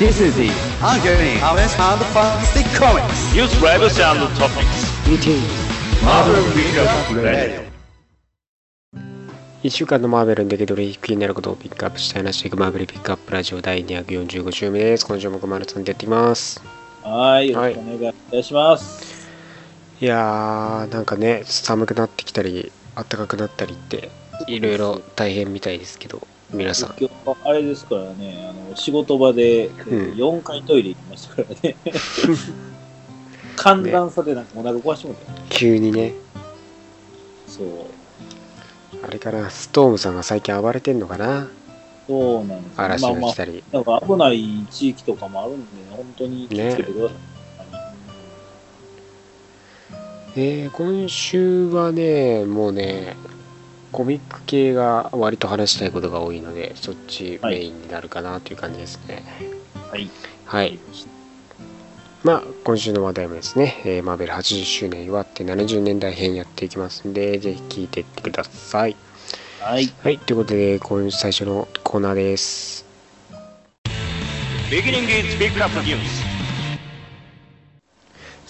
[0.00, 0.48] This is the
[0.82, 5.42] ongoing Harvest and Fantastic Comics News Rivals and Topics meeting
[6.02, 7.60] Marvel Pickup Radio
[9.62, 15.04] 1週間のマーベルの出来取り気になることをピックアップしたいなしていくマーベルピックアップラジオ第245週目です。
[15.04, 16.62] 今週も熊丸さんでやっていきます。
[17.02, 19.28] はい、よろはいしくお願いいたします。
[20.00, 24.08] いやー、なんかね、寒くなってきたり、暖かくなったりって、
[24.46, 26.94] いろいろ大変みたいですけど、皆さん。
[26.98, 31.76] 今日あれですからね、あの仕事場でん4回トイレ行きましたからね。
[33.56, 35.38] 寒暖差でなんかお腹壊してもたよ。
[35.50, 36.14] 急にね、
[37.46, 37.66] そう。
[39.02, 41.48] あれかな、ストームさんが最近暴れてんのかな？
[42.08, 43.62] そうなんですよ嵐まあまあが来たり。
[43.72, 47.16] なんか危ない地域とかもあるんでね、本当に気をつけてください。
[50.36, 53.16] えー今週はね、もうね、
[53.92, 59.22] コミック系が割と話したいことが多いので、そっちメインになるかなという感じですね。
[59.90, 60.10] はい。
[60.44, 60.78] はい。
[62.22, 68.96] まあ、今週の話題もですね、えーマーベル80周年祝って70年代編やっていきますんで、ぜひ聞いていってください。
[69.60, 69.92] はい。
[70.02, 72.84] はい、ということで、今週最初のコーナーです。
[74.70, 76.29] Beginning is Pickup News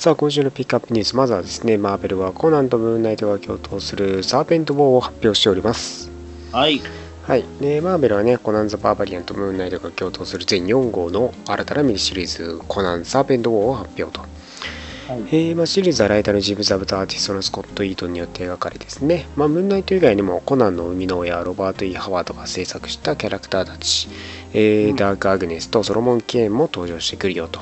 [0.01, 6.11] さあ、今週のピックアップニュース、まずはですね、マーベルはコナンとムーンナイトが共闘するサーペント・ウォーを発表しております。
[6.53, 6.81] はい。
[7.25, 14.23] はい、でマーベルはね、コナン・ザ・バーバリアンとムーンナイトが共闘する全4号の新たなミニシリーズ、コナン・サーペント・ウォーを発表と。
[14.23, 15.21] はい。
[15.33, 24.09] えーまあ、シリーズはライターのジム・ザブとアーティストのスコット・イートンによって描かれですね、まあ、ムーンナイト以外にもコナンの生みの親ロバート・イー・ハワードが制作したキャラクターたち、
[24.55, 27.61] えーうんダーク・アグネスとソロモン・ケーンも登場してくるよと。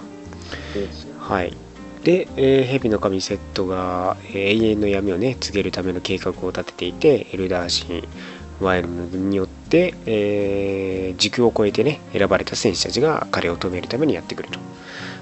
[1.19, 1.68] はい
[2.05, 8.09] で、えー蛇の神セットが、えー永遠の闇をね告げるための計画を立てていてエルダーシン
[8.61, 14.59] ワイルドによって、えー時空を超えてね選ばれた戦士たちが彼を止めるためにやってくると、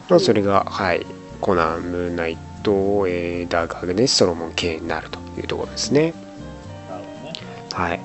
[0.09, 1.07] まあ、それが、はい、
[1.41, 6.15] コナンムーンナイト、えーダークアグネスソロモン系になるというところですね。
[7.73, 8.01] はい。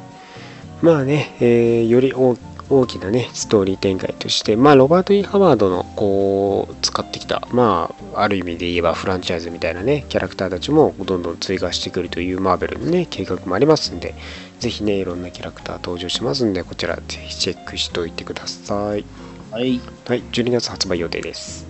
[0.82, 2.36] まあね、えーより大
[2.72, 14.16] 大きなねストーリー展開としてまあロバート・イー・ハワードのこう使ってきたまあある意味で言えばフランチャイズみたいなねキャラクターたちもどんどん追加してくるというマーベルのね計画もありますんで
[14.60, 19.06] ぜひねいろんなキャラクター登場しますんでこちらぜひチェックしておいてください
[19.52, 19.82] はい。
[20.08, 21.68] はい12月発売予定です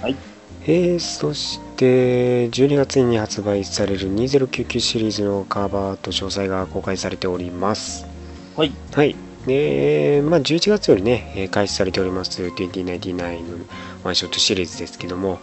[0.00, 0.16] はい。
[0.68, 8.06] えー、そして12月に発売される2099シリーズのカバーと詳細が公開されております
[8.56, 8.72] はい。
[8.92, 9.25] はい。
[9.46, 13.64] で、まあ、11月よりね、えー開始されております2099の
[14.02, 15.38] ワンショットシリーズですけども、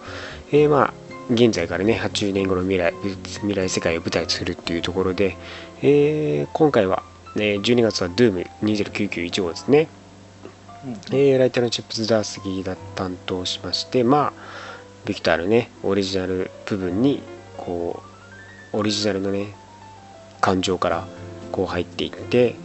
[0.52, 0.94] えーまあ、
[1.31, 2.94] 現在からね、80年後の未来、
[3.41, 5.38] 未来世界を舞台とするっていうところで、
[5.81, 7.03] えー今回は、
[7.36, 9.88] ね、12月は Doom20991 号ですね。
[10.85, 14.34] うんえーライターのチップス・ダースギーが担当しまして、まあ、
[15.06, 17.22] ビクターのね、オリジナル部分に、
[17.58, 18.03] こ
[18.74, 19.56] う、オリジナルのね、
[20.41, 21.08] 感情から
[21.53, 22.56] こう入っていって、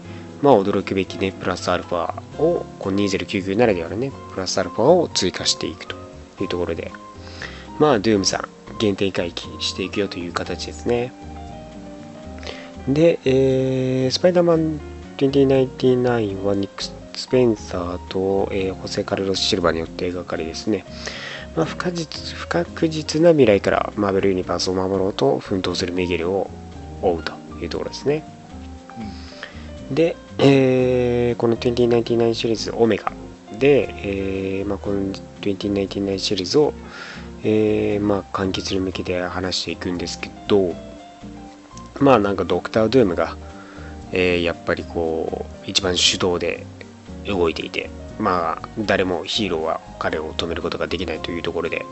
[0.43, 5.97] まあ、驚くべきね、プラスアルファを、こう2099ならではのね、プラスアルファを追加していくと
[6.41, 6.93] いうところで、
[7.79, 11.13] まあ、ドゥームさん、限定回帰していくよという形ですね。
[12.89, 14.81] で、えースパイダーマン
[15.19, 16.85] 2099はニック・
[17.19, 20.87] スペンサーと、えーホセ・カルロス・シルバーによって描かれですね、
[21.55, 26.51] まあ、不確実不確実な未来からマーベル・ユニバースを守ろうと奮闘するミゲルを
[27.03, 28.38] 追うというところですね。
[29.91, 33.13] で、えーこの2099シリーズオメガ
[33.59, 36.73] で、えーまあ、この2099シリーズを、
[37.43, 40.75] えーまあ、完結に向けて話していくんですけど
[42.01, 43.37] まあなんかドクター・ドゥームが、
[44.13, 46.67] えーやっぱりこう一番主導で
[47.27, 51.85] 動いていてまあ誰もヒーローは彼を止めることができないというところで、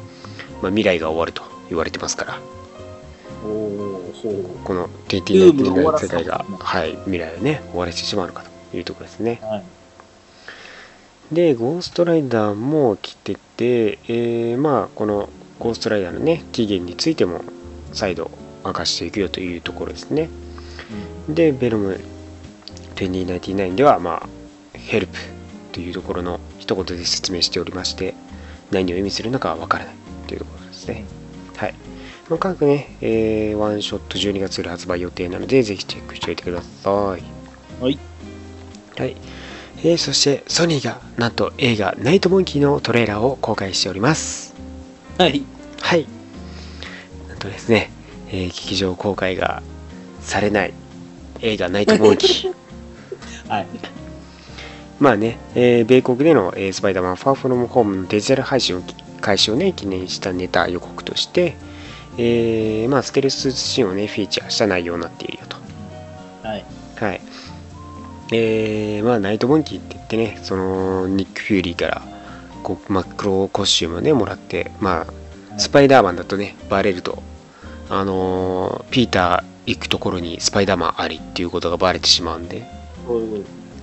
[0.62, 2.40] まあ、未来が終わると言われてますから。
[3.44, 3.95] おお、
[4.64, 9.40] このドゥームを終わ2099らせた世界が、はい、未来をね終わらせてしまうのかというところですね。
[9.42, 9.64] はい。
[11.32, 15.28] でゴーストライダーも来てて、えーまあこの
[15.58, 17.40] ゴーストライダーのね起源についても
[17.92, 18.30] 再度
[18.64, 20.28] 明かしていくよというところですね。
[21.28, 22.00] でヴェノム
[22.94, 24.28] 2099ではまあ
[24.72, 25.18] ヘルプ
[25.72, 28.14] というところの一言で説明しておりまして
[28.70, 29.94] 何を意味するのかはわからない
[30.26, 31.04] というところですね。
[31.56, 31.74] はい
[32.28, 37.18] まあ各ね、えーワンショット12月より発売予定なのでぜひチェックしておいてくださいは
[37.90, 37.98] い。
[38.98, 39.16] はい。
[39.78, 44.54] えーそして、ソニーが、なんと映画、ナイトモンキーのトレーラーを公開しております。
[45.18, 45.42] はい。
[45.82, 46.06] はい。
[47.28, 47.90] なんとですね、
[48.28, 49.62] えー劇場公開が
[50.20, 50.72] されない
[51.42, 52.54] 映画、ナイトモンキー。
[53.48, 53.66] はい。
[54.98, 58.82] まあね、えー米国での、えースパイダーマンファーフロムホームのデジタル配信を
[59.20, 61.54] 開始をね、記念したネタ予告として、
[62.18, 65.56] えーまあ、ステルスシーンをね、フィーチャーした内容になっているよと。
[66.46, 66.64] はい。
[66.96, 67.20] はい。
[68.32, 72.02] えー、まあ、ナイトモンキーって言ってね、その、ニック・フューリーから、
[72.62, 77.22] こう、真っ黒コスチュームをね、もらって、まあ、スパイダーマンだとね、バレると、
[77.88, 82.62] あのーピーター行くところにスパイダーマンありっていうことがバレてしまうんで、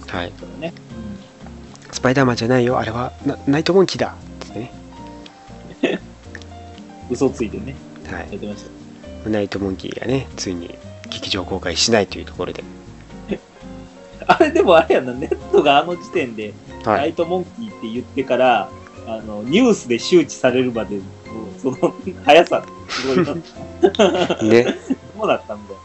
[0.07, 0.33] はい。
[0.59, 0.73] ね。
[1.91, 4.15] スパイダーマンじゃないよ、あれはナナイトモンキーだ
[4.45, 4.71] ってね、
[7.09, 7.75] 嘘ついてね、
[8.11, 8.37] はいや。
[8.37, 8.65] ってまし
[9.23, 9.29] た。
[9.29, 10.77] ナイトモンキーがね、ついに
[11.09, 12.63] 劇場公開しないというところで、
[14.27, 16.53] あれでもあれやな、ネットがあの時点で、
[16.83, 16.99] はい。
[17.01, 18.69] ナイトモンキーって言ってから、
[19.07, 21.01] あの、ニュースで周知されるまでの、
[21.59, 23.33] その、 速さ、すごいな。
[24.43, 24.77] ね。
[25.17, 25.79] そうだったんだよ。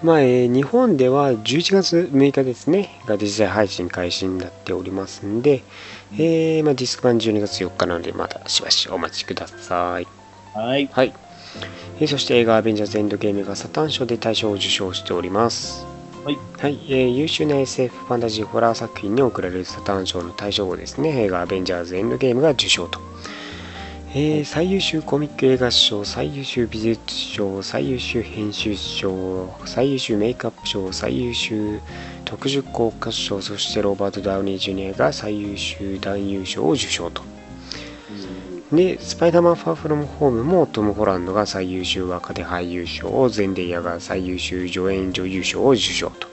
[0.00, 5.64] まあ、えー日本では11月6日ですね、がデジタル配信開始になっておりますんで、
[6.12, 10.06] えーまあ、ディスク版12月4日なので、またしばしお待ちください。
[10.54, 10.88] はい。
[10.92, 11.14] はい。
[12.00, 15.84] えーそして映画アベンジャーズエンドゲームがサタン賞で大賞を受賞しております。
[16.24, 16.38] はい。
[16.58, 16.80] はい。
[16.88, 23.00] えー優秀な SF ファンタジーホラー作品に贈られるサタン賞の大賞をですね、映画アベンジャーズエンドゲームが受賞と。
[24.14, 31.82] えー最優秀コミック映画賞、最優秀美術賞、最優秀編集賞、最優秀メイクアップ賞、最優秀
[32.24, 37.22] 特殊効果賞、そしてロバート・ダウニー・ジュニアが最優秀男優賞を受賞と。
[38.72, 46.28] で、スパイダーマンファーフロムホームもトム・ホランドが最優秀若手俳優賞、ゼンデイヤが最優秀助演女優賞を受賞と。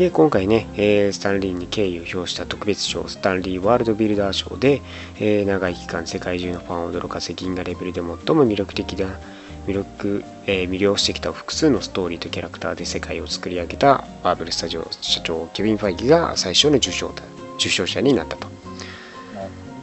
[0.00, 4.80] で、今回ね、えースタンリーに敬意を表した特別賞、スタンリーワールドビルダー賞で、
[5.18, 8.16] えー長い期間世界中のファンを驚かせ銀河レベルで最も
[8.46, 9.18] 魅力的な
[9.66, 17.22] 魅力、えー魅了してきた複数のストーリーとキャラクターで世界を作り上げたマーベルスタジオ社長ケビン・ファイギが最初の受賞だ
[17.56, 18.48] 受賞者になったと。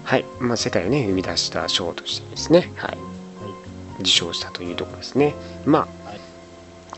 [0.04, 0.26] はい。
[0.40, 2.98] まあ、世界をね、生み出した賞としてですね、はい。
[4.00, 5.36] 受賞したというところですね。
[5.64, 5.88] ま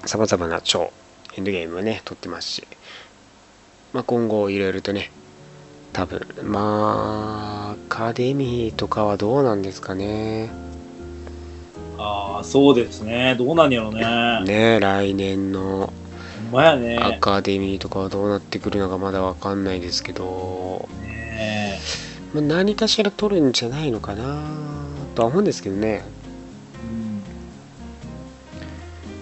[0.03, 0.93] あ、さまざまな賞、
[1.35, 2.67] エンドゲームをね、取ってますし、
[3.93, 5.11] まあ、今後いろいろとね、
[5.93, 10.49] 多分、まあ、アカデミーとかはどうなんですかね。
[11.97, 13.35] ああ、そうですね。
[13.37, 14.01] どうなんやろうね。
[14.45, 15.91] ね、来年の
[16.43, 16.97] ほんまやね。
[16.97, 21.79] アカデミーとかはどうなってくるのかまだわかんないですけど、ね
[22.33, 24.45] まあ、何かしら取るんじゃないのかな
[25.15, 26.03] とは思うんですけどね。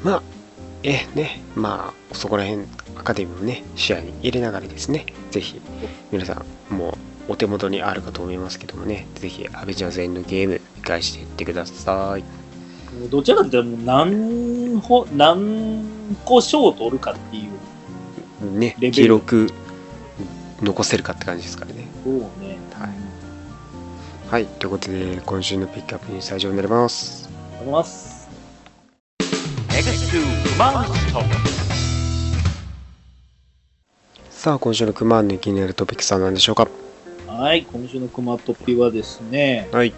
[0.04, 0.22] うんまあ、
[0.84, 2.66] えね、まあ、そこら辺、
[3.00, 5.62] アカデミーもね、視野に入れながらですね、ぜひ、
[6.12, 6.94] 皆さん、もう、
[7.30, 12.24] お手元にあるかと思いますけどもね、ぜひ、アベンジャーズエンドゲーム、見返していってください。
[13.10, 15.86] どちらかというと、もう何ほ、何
[16.26, 18.60] 個賞を取るかっていう。
[18.60, 19.50] ねレベ、ル記録、
[20.62, 21.88] 残せるかって感じですからね。
[22.04, 22.58] そうね。
[22.74, 23.18] はい
[24.30, 27.30] はい、ということで、今週のピックアップにスタジオになります。
[27.60, 28.28] あります。
[29.70, 30.22] X2
[30.58, 31.67] Monster Topics
[34.38, 36.68] さあ、今週のクマの気になるトピックスは何でしょうか？
[37.26, 39.90] はい、今週のクマトピはですね、はい。
[39.92, 39.96] ち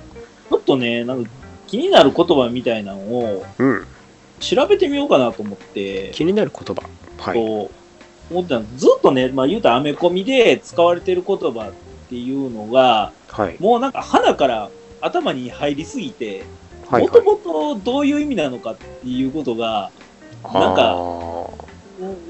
[0.49, 1.29] ょっとね、なんか
[1.67, 3.85] 気になる言葉みたいなのをうん、
[4.39, 6.83] 調べてみようかなと思って、気になる言葉。
[7.17, 7.33] はい。
[7.33, 7.69] と
[8.31, 13.57] 思ってたのずっとね、まあ言うたらアメコミで使われてる言葉っていうのが、はい。
[13.59, 14.69] もうなんか鼻から
[15.01, 16.45] 頭に入りすぎて、
[16.89, 17.03] はい。
[17.03, 19.91] もともとどういう意味なのかっていうことが、
[20.45, 20.95] なんか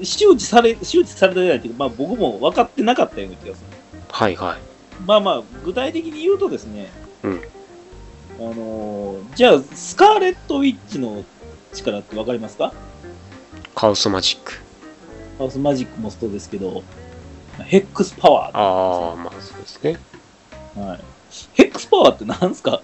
[0.02, 3.98] 周知され、周知されてないっていうか、まあ僕も分かってなかったような気がする。
[4.08, 4.58] ーはいはい。
[5.06, 6.90] まあまあ、具体的に言うとですね、
[7.22, 7.40] うん
[8.38, 11.24] あのーじゃあ、スカーレット・ウィッチの
[11.72, 12.72] 力って分かりますか？
[13.74, 14.58] カオスマジック。
[15.38, 16.82] ハウスマジックもそうですけど、
[17.64, 18.58] ヘックスパワー。
[18.58, 19.98] ああ、まあそうですね。
[20.74, 21.00] はい、
[21.54, 22.82] ヘックスパワーって何すか？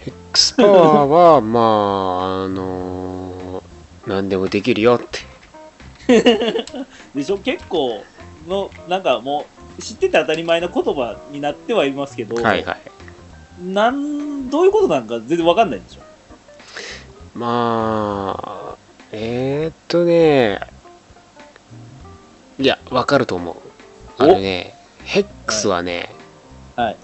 [0.00, 3.37] ヘックスパワーは、 まあ、あのー、
[4.08, 5.00] 何でもできるよっ
[6.06, 6.24] て。
[7.14, 7.38] でしょ？
[7.38, 8.02] 結構
[8.48, 9.46] の、なんかも
[9.78, 12.78] う、知ってて当たり前な言葉になってはいますけど、はいはい。
[13.62, 17.38] なんどういうことなんか全然分かんないでしょ？
[17.38, 18.76] まあ、
[19.12, 20.60] えー、っとね、
[22.58, 23.56] いや、わかると思う。
[24.16, 24.74] あのね、
[25.04, 26.10] ヘックスはね、
[26.74, 26.96] はい。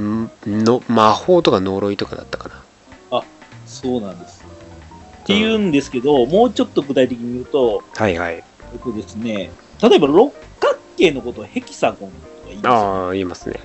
[0.00, 2.62] んの魔法とか呪いとかだったかな。
[3.66, 4.39] そうなんです。
[5.30, 8.34] っていうんですけど、もうちょっと具体的に言うと、はいはい。
[8.34, 13.60] えっとですね、例えば六角形のことをヘキサゴンとか言いますよああ、言いますね。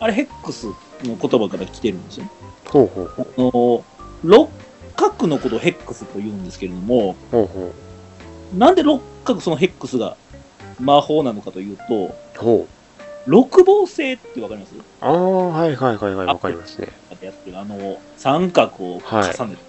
[0.00, 2.26] あれヘックスの言葉から来てるんですよ。
[2.68, 3.84] ほうほうあの
[4.22, 4.50] 六
[4.94, 7.72] 角のことをヘックスと言うんですけれども、ほうほ
[8.54, 10.16] なんで六角そのヘックスが
[10.78, 12.68] 魔法なのかというと、ほう。
[13.26, 14.74] 六芒星ってわかります？
[15.00, 16.88] ああ、はいはいはいはい、わかりますね。
[17.20, 19.67] やってるあの、三角を重ねて、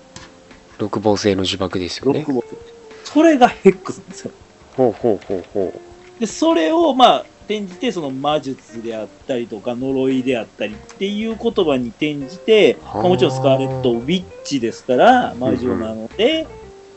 [0.79, 2.33] 六芒星の呪縛ですよね六。
[2.33, 2.55] 芒星。
[3.03, 4.31] それがヘックスなんですよ。
[4.75, 5.81] ほうほうほうほ
[6.19, 16.47] で、それを、まあ、転じて、その魔術であったりとか、呪いであったりっていう言葉に転じて、まあもちろんスカーレット・ウィッチですから、魔女なので、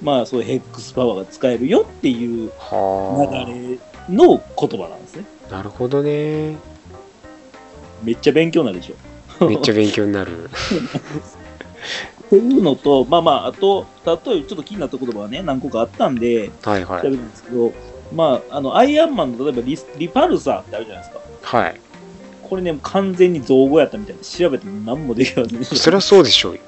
[0.03, 5.25] まあ、そういうヘックスパワーが使えるよっていう流れの言葉なんですね。
[5.49, 5.53] あ。
[5.53, 6.57] なるほどね。
[8.03, 9.47] めっちゃ勉強になるでしょ。
[9.47, 10.51] めっちゃ勉強になる。
[12.35, 17.03] っていうのと、まあまあ、あと、例えばちょっと気になった言葉はね、何個かあったんで、はいはい。
[17.03, 17.73] 調べるんですけど、
[18.15, 21.59] まあ、あの、アイアンマンの例えばリスリパルサーってあるじゃないですか。
[21.59, 21.81] はい。
[22.43, 26.61] これね、完全に造語やったみたいで、調べても何もできませんでしたそりゃそうでしょうよ。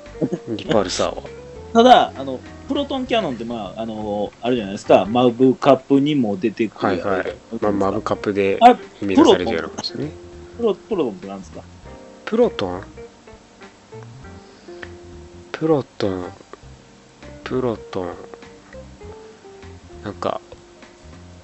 [0.51, 1.23] リパルサーは。
[1.73, 6.87] ただ、あの、プロトンキャノンって、まあ、あの、あるじゃないですか、マブカップにも出てくる。
[6.89, 7.35] はいはい。
[7.61, 10.11] まあ、マブカップであ生み出されてるやろうですね。
[10.59, 11.63] プロプロトンって何ですか？
[12.27, 12.83] プロトン？
[15.57, 16.33] プロトン
[17.45, 18.15] プロトン
[20.03, 20.41] なんか、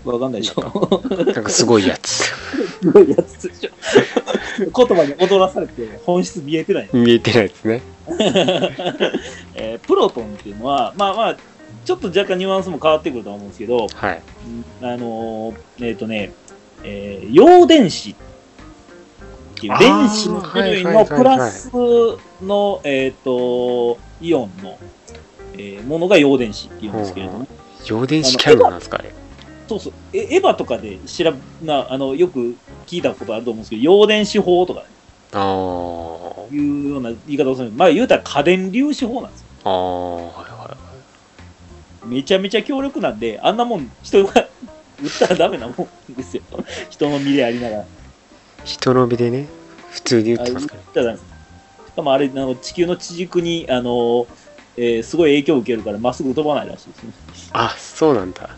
[0.05, 1.01] わかんないでしょ。
[1.33, 2.25] なんかすごいやつ。
[2.25, 3.71] すごいやつでしょ。
[4.67, 6.91] 言葉に踊らされて本質見えてない。
[6.93, 7.83] 見えてないですね。
[9.55, 11.37] えープロトンっていうのは、まあまあ、
[11.85, 14.23] ちょっと若干ニュアンスも変わってくると思うんですけど、はい。
[14.83, 16.33] うんあのーえっ、とね、
[16.83, 18.15] えー陽電子っ
[19.69, 21.71] 電子の種類のはいはいはいはいプラス
[22.43, 24.79] の、えっ、と、イオンの、
[25.55, 27.49] えーものが陽電子っていうんですけれども、
[27.87, 29.13] 陽電子キャノンなんですかあれ。
[29.69, 34.85] そうそう、えエヴァとかで調べな、あの、よく聞いたことあると思うんですけど、陽電子法とか
[35.33, 36.55] あー。
[36.55, 39.47] いうような言い方をするまあ言うたら家電粒子法なんですよ。
[39.65, 40.77] あー、はいは
[42.07, 44.33] めちゃめちゃ強力なんで、あんなもん人が
[45.01, 46.43] 売ったらダメなもんですよ。
[46.89, 47.85] 人の身でありながら。
[48.65, 48.67] い。
[48.67, 49.49] 人の身でね、
[49.91, 50.83] 普通にっってますから。
[50.83, 51.23] たらし
[51.97, 54.27] かもあれ、あの地球の地軸に、あの、
[54.77, 57.13] えーすごい影響を受けるから、まっすぐ飛ばないらしいですね。
[57.53, 58.51] あ、そうなんだ。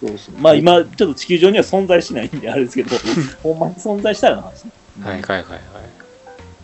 [0.00, 2.96] そうそうまあ今、ちょっと地球上には存在しないんであれですけど、
[3.42, 4.72] ほんまに存在したらの話ね。
[5.00, 5.56] はいはいはいは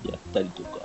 [0.04, 0.08] い。
[0.08, 0.80] やったりとか。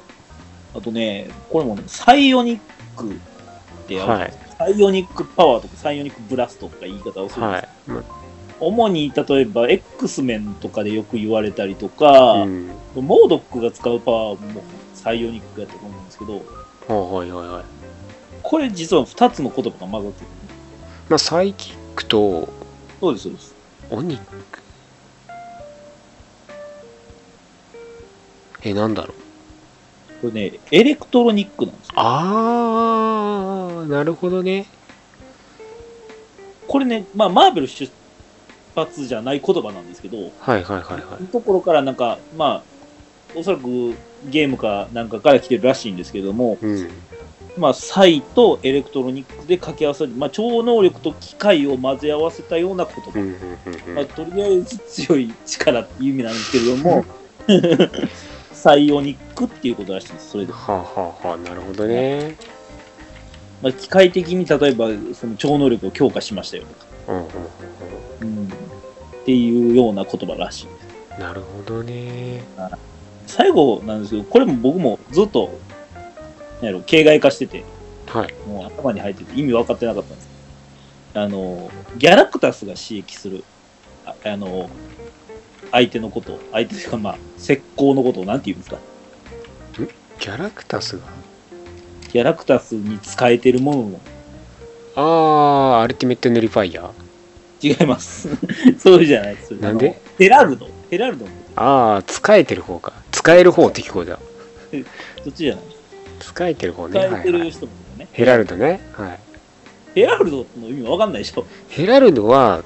[0.73, 2.59] あとね、これもね、サイオニッ
[2.95, 8.20] クってやる、はいサイオニックパワーとかサイオニックブラストとか言い方をするんですはい。
[8.61, 12.67] ま主に例えば X メンとかでよく言われたりとか、うん。
[12.95, 14.63] モードックが使うパワーも
[14.93, 16.33] サイオニックやったと思うんですけど、
[16.87, 17.65] はいはいはい。
[18.43, 20.27] これ実は2つの言葉が混ざってる。
[21.09, 22.47] まあ、サイキックと
[22.99, 23.55] そうです、そうです。
[23.89, 24.59] オニック。
[28.63, 30.21] え、なんだろう。
[30.21, 31.93] これね、エレクトロニックなんですよ。
[31.95, 34.67] あー、なるほどね。
[36.67, 37.91] これね、まあ、マーベル出
[38.75, 41.27] 発じゃない言葉なんですけど、はいはいはいはい。
[41.27, 43.95] ところからなんか、まあ、おそらく
[44.29, 46.89] ゲームかなんかから来てるらしいんですけども、うん。
[47.57, 53.11] まあ、サイとエレクトロニックで掛け合わせる、まあ、超能力と機械を混ぜ合わせたような言葉。
[53.15, 57.05] うんうんうんうんまあ、とりあえず強い力っていう意味なんですけれども、
[58.53, 60.53] サイオニックっていうことらしいです、それで。
[60.53, 62.35] はあ、はあはあ、なるほどね。
[63.61, 68.49] まあ、機械的に例えばその超能力を強化しましたよとか、うんうんうんうん、っ
[69.25, 70.87] ていうような言葉らしいです。
[71.15, 71.19] うん。
[71.19, 72.43] なるほどね。
[73.25, 75.59] 最後なんですけど、これも僕もずっと、
[76.61, 77.63] なんやろ、形骸化してて、
[78.07, 78.33] はい。
[78.47, 80.29] もう頭に入ってて意味分かってなかったんです
[81.13, 83.43] あの、ギャラクタスが刺激する、
[84.05, 84.69] ああの、
[85.71, 88.77] 相手のこと、相手というかまあ、石膏のことをなんて言うんですか？
[90.19, 91.03] ギャラクタスが？
[92.11, 94.01] ギャラクタスに使えてるものの
[94.95, 97.81] あー、アルティメットヌリファイヤー。
[97.81, 98.27] 違います。
[98.79, 99.51] そうじゃないです。
[99.51, 99.99] なんで？
[100.17, 100.67] ヘラルド。
[100.89, 102.93] ヘラルドあー、使えてる方か。
[103.11, 104.15] 使える方って聞こえた。
[104.15, 104.21] と。
[105.23, 105.63] そっちじゃない。
[106.19, 106.99] 使えてる方ね。
[106.99, 107.51] 使えてるはいはい。
[107.51, 108.07] 人のことね。
[108.11, 108.79] ヘラルドね。
[108.93, 109.19] はい。
[109.95, 111.45] ヘラルドの意味わかんないでしょ。
[111.69, 112.63] ヘラルドは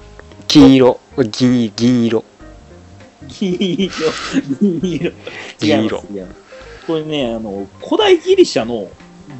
[0.47, 0.99] 金色。
[1.31, 2.23] 銀銀色。
[3.27, 3.89] 銀色。
[4.61, 5.13] 銀色。
[5.59, 6.03] 銀色
[6.87, 8.87] これね、あの、古代ギリシャの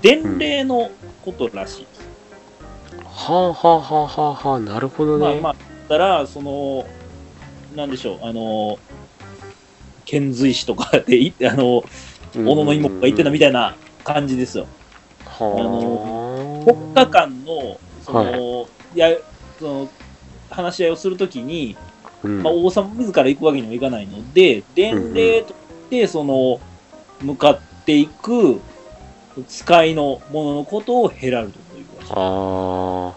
[0.01, 0.89] 伝令の
[1.23, 1.94] ことらしいです。
[3.15, 5.23] はあはあはあはあはあ、なるほどね。
[5.23, 5.55] まあまあ、
[5.87, 6.85] だから、その、
[7.73, 8.77] なんでしょう、あの、
[10.03, 11.83] 遣隋使とかでい、 あの、
[12.35, 14.67] うん小野の妹が言ってたみたいな感じですよ。
[15.23, 16.65] はあ。
[16.65, 19.15] 国家間の、その、い、や、
[19.57, 19.89] その、
[20.49, 21.77] 話し合いをするときに、
[22.23, 25.55] うんまあ、王様自ら行くわけにもいかないので、伝令とし
[25.89, 26.59] て、その、
[27.21, 28.59] 向かっていく
[29.47, 31.64] 使いのもののことをヘラルド。
[32.09, 33.13] あ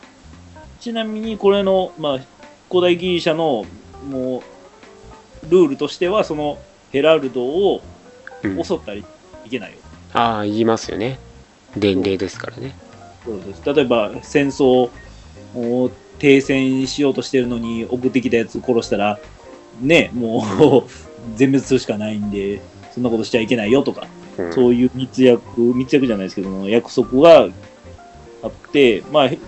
[0.81, 2.21] ちなみに、これの、まあ、
[2.69, 3.67] 古代ギリシャの
[4.11, 4.43] も
[5.43, 6.59] う、ルールとしては、その
[6.91, 7.83] ヘラルドを
[8.43, 8.65] うん。
[8.65, 9.05] 襲ったり
[9.45, 9.79] いけないよ。
[10.13, 11.19] ああ言いますよね。
[11.77, 12.77] 伝令ですからね。
[13.25, 13.63] そうです。
[13.65, 14.91] 例えば、戦争
[15.55, 19.19] を停戦しようとしてるのに、送ってきたやつ殺したら、
[19.81, 20.91] ね、もう、
[21.37, 22.61] 全滅するしかないんで、
[22.93, 24.07] そんなことしちゃいけないよとか、
[24.39, 24.53] うん。
[24.53, 27.49] そういう密約、密約じゃないですけども、約束が
[28.43, 29.39] あって、まあ、へ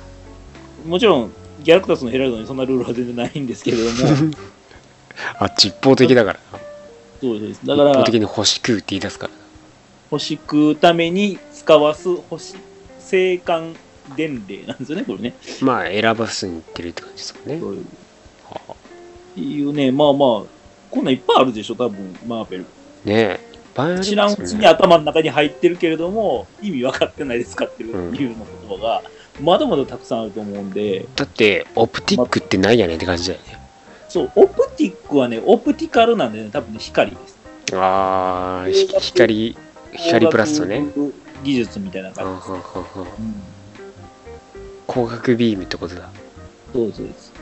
[0.85, 1.33] もちろん、
[1.63, 4.35] ギャラクタスのヘラルドにそんなルールは全然ないんですけれども、
[5.39, 6.41] あっち一方的だから。
[6.53, 6.59] な
[7.21, 7.61] そうです。
[7.67, 9.33] だから一方、的に星食うって言い出すから。
[10.11, 12.57] 星食うために使わす星、
[12.99, 13.75] 生還
[14.17, 15.35] 伝令なんですよね、これね。
[15.61, 17.85] まあ選ばすにいってるって感じですもんね。
[18.49, 18.73] はあ。
[18.73, 18.75] っ
[19.35, 20.43] ていうね、まあまあ、
[20.91, 22.67] こんなんいっぱいあるでしょ、多分マーベル。
[23.05, 23.50] ねえ
[24.03, 29.03] 知らんうちに頭の中に入ってるけれども、意味分かってないで使ってるっていうの言葉が、
[29.41, 33.61] まだまだたくさんあると思うんで、だってオプティックってないやねんって感じだよね。
[34.09, 37.39] そう、オプティックはね、オプティカルなんでね、多分ね、光です。
[37.73, 39.57] ああひ光
[39.93, 40.81] 光プラスとね。
[40.81, 42.43] 光学技術みたいな感じ。
[44.89, 46.11] 光学ビームってことだ。
[46.73, 47.33] そうそうです。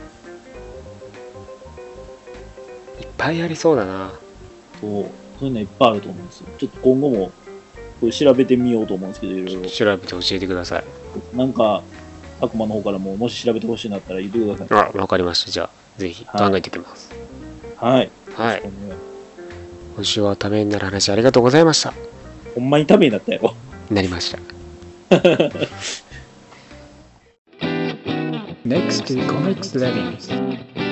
[3.01, 4.11] いっぱいありそうだな。
[4.79, 5.05] そう、
[5.39, 6.47] そういうのいっぱいあると思うんですよ。
[6.57, 7.31] ちょっと今後も、
[8.01, 9.69] これ調べてみようと思うんですけど、いろいろ。
[9.69, 10.83] 調べて教えてください
[11.35, 11.81] なんか、
[12.41, 14.67] 悪魔の方からも、もし調べてほしいんだったら言ってください。
[14.95, 15.69] あわかりましたじゃあ
[15.99, 17.11] ぜひ考えておきます
[17.77, 18.09] はい。
[18.33, 18.61] はい
[19.95, 21.93] 今週はためになる話ありがとうございました
[22.55, 23.53] ほんまにためになったよ。
[23.89, 24.39] なりました
[28.65, 30.88] Next Comics Living.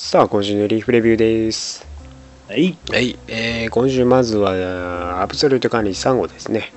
[0.00, 1.84] さあ今週のリーフレビューです
[2.46, 2.78] はい。
[2.88, 6.72] はい、えー今週まずはアブソルートカーネージ3号ですね。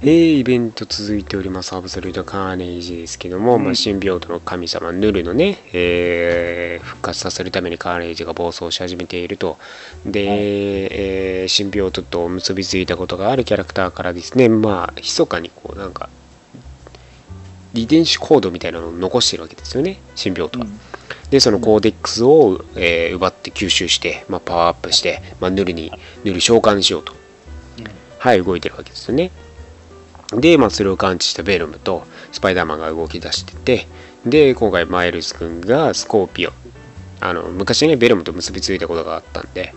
[0.00, 9.58] えーイベント続いておりますアブソルートカーネージですけども、うんまあ、新病棟の神様ヌルのね、えー復活させるためにカーネージが暴走し始めていると
[10.06, 16.08] で、えーシンビオートと結びついたことがあるキャラクターからですねまあ密かにこうなんか
[17.74, 20.66] 遺伝子コードみたいなのを残してるわけですよねシンビオートは。
[21.30, 25.92] でそのコーデックスを、えー奪って吸収して、まあ、パワーアップして、まあ、ヌルに
[26.24, 27.14] ヌル召喚しようと、
[27.78, 27.84] うん。
[28.18, 29.30] はい動いてるわけですよね。
[30.32, 33.86] で、まあ、それを感知したヴェノムとスパイダーマンが動き出してて
[34.24, 36.52] で今回マイルズ君がスコーピオン
[37.20, 39.72] あの昔ねベルムと結びついたことがあったんで、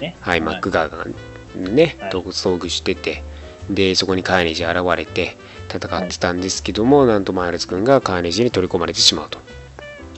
[0.00, 0.16] ね。
[0.20, 1.06] はい、マックガーが
[1.54, 2.10] ね、はい。
[2.10, 3.22] と遭遇してて
[3.70, 5.36] でそこにカーネージ現れて
[5.68, 9.38] 戦ってたんですけども、なんとマイルズ君がカーネージに取り込まれてしまうと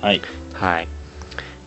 [0.05, 0.21] はい。
[0.53, 0.89] はい。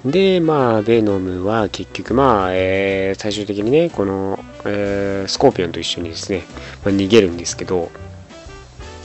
[0.06, 6.44] で、まあ、ベノムは結局、まあ、えー最終的にね、この、えースコーピオンと一緒にですね、
[6.86, 7.90] まあ、逃げるんですけど、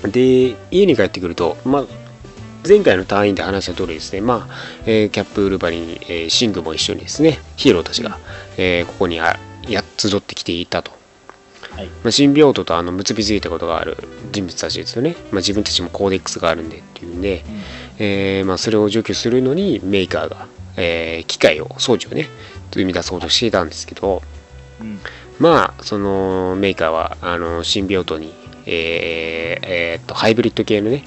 [0.04, 1.86] で、家に帰ってくると、まあ、
[2.68, 8.18] 前回の隊員で話した通りですね、まあ、えーキャップウルバリン、えーシングも一緒にですね、ヒーローたちが、
[8.58, 10.92] えーここにあや集ってきていたと。
[11.70, 13.96] はいまあ、新病棟とあの結びついたことがある
[14.30, 15.16] 人物たちですよね。
[15.30, 17.42] まあ、自分たちもコーデックスがあるんでっていうんで、
[17.98, 22.28] えーまあ、それを除去するのにメーカーが、えー機械を装置をね
[22.72, 24.22] 生み出そうとしていたんですけど
[24.80, 24.98] うん。
[25.38, 28.32] まあそのメーカーはあの新病棟に、
[28.66, 31.04] えーえーっとハイブリッド系のね、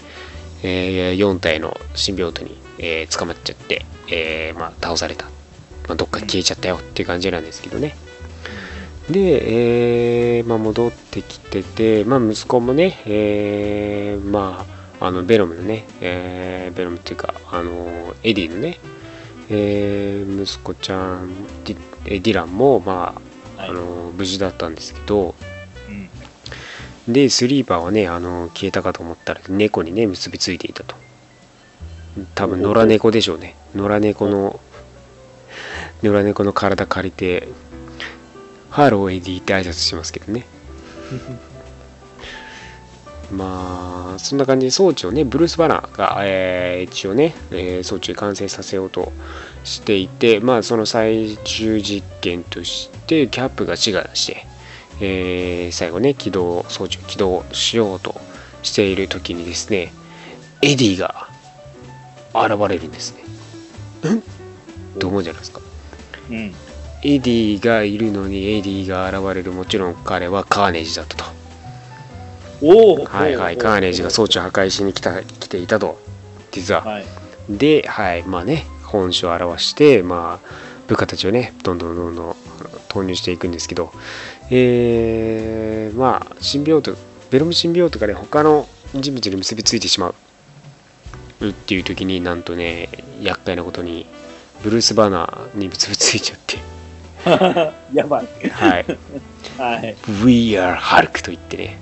[0.63, 5.31] えー4体のシンビオートに、えー捕まっちゃって、えーまあ、倒された、ま
[5.93, 7.95] あ、どっか消えちゃったよっていう感じなんですけどね
[9.09, 18.79] で、えーまあ、戻ってきてて、まあ、息子もね、えーまあ、あのヴェノムのね、えーヴェノムっていうか、あのエディのね、
[19.49, 23.15] えー息子ちゃんディえディランも、ま
[23.57, 23.69] あはい。
[23.69, 25.35] あの無事だったんですけど
[27.07, 27.13] うん。
[27.13, 30.95] でスリーパーはねあの消えたかと思ったら猫にね結びついていたと。
[32.33, 33.55] 多分野良猫でしょうね。
[33.75, 34.59] 野良猫の
[36.03, 37.47] 野良猫の体借りて
[38.69, 40.45] Hello Eddie って挨拶しますけどね
[43.31, 49.11] まあそんな感じで装置をねブルース・バナーが、えー一応ね、えー装置を完成させようと
[49.63, 54.45] していてまあその最終実験としてキャップが志願して、
[55.01, 58.19] えー最後ね起動装置を起動しようと
[58.63, 59.91] している時にですね
[60.61, 61.29] エディが
[62.33, 64.15] 現れるんですね。
[64.15, 65.61] んと思うじゃないですか。
[66.29, 66.53] うん。
[67.03, 69.51] エディがいるのにエディが現れる。
[69.51, 71.44] もちろん彼はカーネージだったと
[72.61, 75.99] はいはいカーネージが装置を破壊しに来た来ていたと。
[76.51, 76.81] 実は。
[76.81, 77.05] はい。
[77.49, 80.49] ではいまあね本性を表してまあ
[80.87, 82.35] 部下たちをねどんどんどんどん
[82.87, 83.91] 投入していくんですけど。
[84.51, 86.95] えー、まあ新病棟
[87.31, 90.15] ベロム新病棟から他の人物に結びついてしまう
[91.41, 92.89] るっていう時になんとね
[93.21, 94.05] 厄介なことに
[94.63, 96.59] ブルース・バナーにぶつぶついちゃって。
[97.93, 98.49] やばい。
[98.49, 98.85] はい。
[99.57, 99.95] はい。
[100.23, 101.79] We are Hulk と言ってね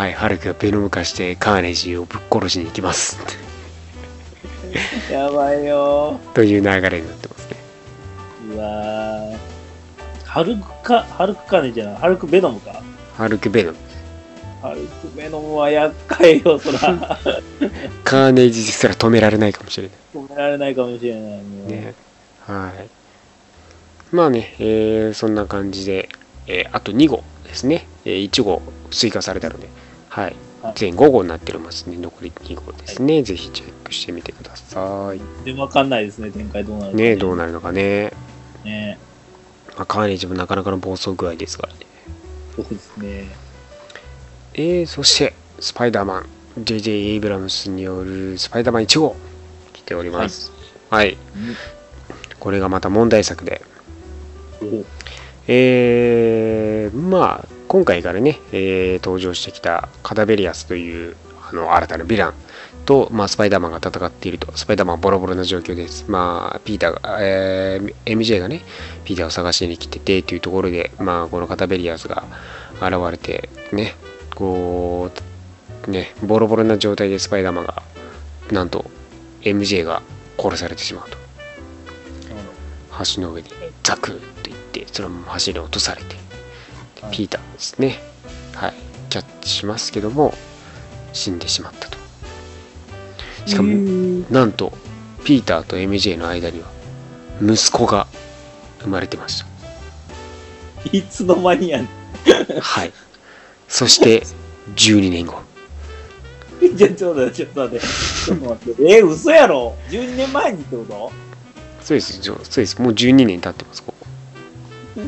[0.00, 3.18] はい、ハルクがベノム化してカーネージをぶっ殺しに行きます
[5.12, 8.54] やばいよという流れになってますねー。
[8.54, 9.38] うわー。
[10.24, 12.82] ハルクか、ハルクカネじゃない、ハルクベノムか。
[13.14, 13.76] ハルクベノム
[14.62, 16.78] ハルクベノムは厄介よ、そら。
[18.02, 21.22] カーネージすら止められないかもしれない止められないかもしれない。
[21.66, 21.92] ね
[22.46, 22.88] はい
[24.16, 26.08] まあね、えーそんな感じで、
[26.46, 29.68] えーあと2号ですね、えー1号追加されたので
[30.10, 30.36] はい。
[30.62, 30.72] はい。
[30.76, 35.44] 全5号になってますね残り2号ですね、ぜひチェックしてみてください。
[35.44, 37.16] で、わかんないですね、展開どうなるかね。
[37.16, 38.12] どうなるのかね、
[38.64, 38.98] ね。
[39.76, 41.80] まあ、カーネージもなかなかの暴走具合ですからね。
[42.56, 43.28] そうですね。
[44.54, 46.26] えー、そして、スパイダーマン、
[46.58, 47.12] J.J.
[47.12, 49.16] エイブラムスによるスパイダーマン1号、
[49.72, 50.52] 来ております。
[50.90, 51.16] はい。
[52.38, 53.62] これがまた問題作で、
[54.60, 54.84] お。
[55.46, 61.14] えー、まあ、今回からね、えー登場してきたカダベリアスという
[61.48, 62.34] あの新たなヴィラン
[62.84, 66.10] と、まあ、スパイダーマンが戦っていると、スパイダーマンはボロボロな状況です。
[66.10, 68.62] まあ、ピーターが、えー MJ がね、
[69.04, 72.24] ピーターを探しに来ててというところで、まあ、このカダベリアスが
[72.80, 73.94] 現れて、ね、
[74.34, 75.12] こ
[75.86, 77.84] う、ね、ボロボロな状態でスパイダーマンが、
[78.50, 78.90] なんと、
[79.42, 80.02] MJ が
[80.40, 81.16] 殺されてしまうと。
[83.14, 83.50] 橋の上で
[83.84, 86.29] ザクッと言ってそのまま橋に落とされてで
[87.02, 87.12] はい。
[87.12, 87.98] ピーターですね。
[88.54, 88.74] はい。
[89.08, 90.32] キャッチしますけども
[91.12, 91.98] 死んでしまったと。
[93.46, 93.70] しかも
[94.30, 94.72] なんと
[95.24, 96.68] ピーターと MJ の間には
[97.42, 98.06] 息子が
[98.80, 99.44] 生まれてまし
[100.92, 101.86] いつの間にやん。
[101.86, 102.92] たはい。
[103.68, 104.24] そして
[104.74, 105.40] 12年後。
[106.74, 107.86] じゃ、ちょっと待って、ちょっと待って。
[107.86, 108.82] ちょっと待って。
[108.82, 111.12] えー、嘘やろ ?12 年前にってこと？
[111.82, 112.80] そうですそうです。
[112.80, 114.06] もう12年経ってますここ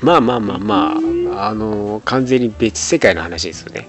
[0.00, 1.00] まあまあまあま
[1.36, 3.86] ああの完全に別世界の話ですよね。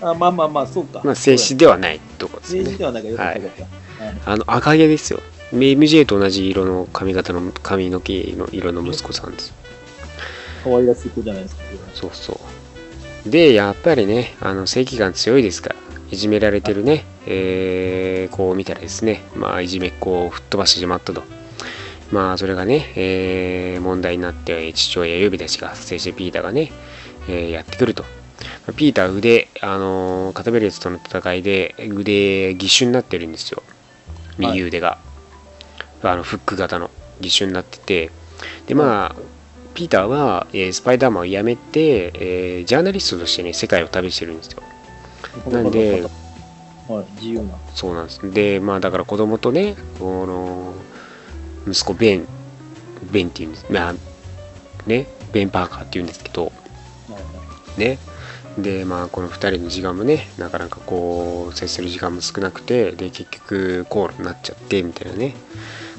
[0.00, 1.00] あまあまあまあ、そうか。
[1.04, 2.70] まあ静止ではないとこですよね。
[2.70, 4.04] 静止ではないからよかったよかった。
[4.04, 4.20] はい。
[4.26, 5.20] あの赤毛ですよ。
[5.52, 9.52] MJ と同じ色の髪型の髪の毛の色の息子さんです
[10.64, 11.62] 可愛らしい子じゃないですか。
[11.94, 12.40] そうそ
[13.26, 13.30] う。
[13.30, 15.76] でやっぱりねあの正義感強いですから。
[16.10, 19.22] いじめられてるね、えー、子を見たらですね。
[19.34, 21.22] まあいじめっ子を吹っ飛ばしてしまったと
[22.12, 26.70] まあそれがね、えー問題になって父親呼び出しが発生してピーターがね、
[27.26, 28.04] えーやってくると。
[28.76, 33.62] ピーター腕、あのーカタベリアスとの戦いで腕義手になってるんですよ。
[34.38, 34.98] 右腕が、
[36.02, 38.10] あのフック型の義手になってて。
[38.66, 39.22] でまあ、
[39.74, 44.62] ピーターは、えースパイダーマンを辞めて、えージャーナリストとしてね世界を旅してるんですよ。
[45.50, 46.02] なんで
[46.88, 47.54] はい、自由な。
[47.74, 48.30] そうなんです。
[48.30, 50.74] でまあだから子供とねこの
[51.66, 52.28] 息子ベン
[53.10, 53.66] ベンっていうんです。
[53.70, 53.94] まあ
[54.86, 56.52] ねベン・パーカーっていうんですけど。
[57.76, 57.98] ね。
[58.58, 65.34] でまあこの2人の時間もねなかなかこう接する時間も少なくてで結局コールになっちゃってみたいなね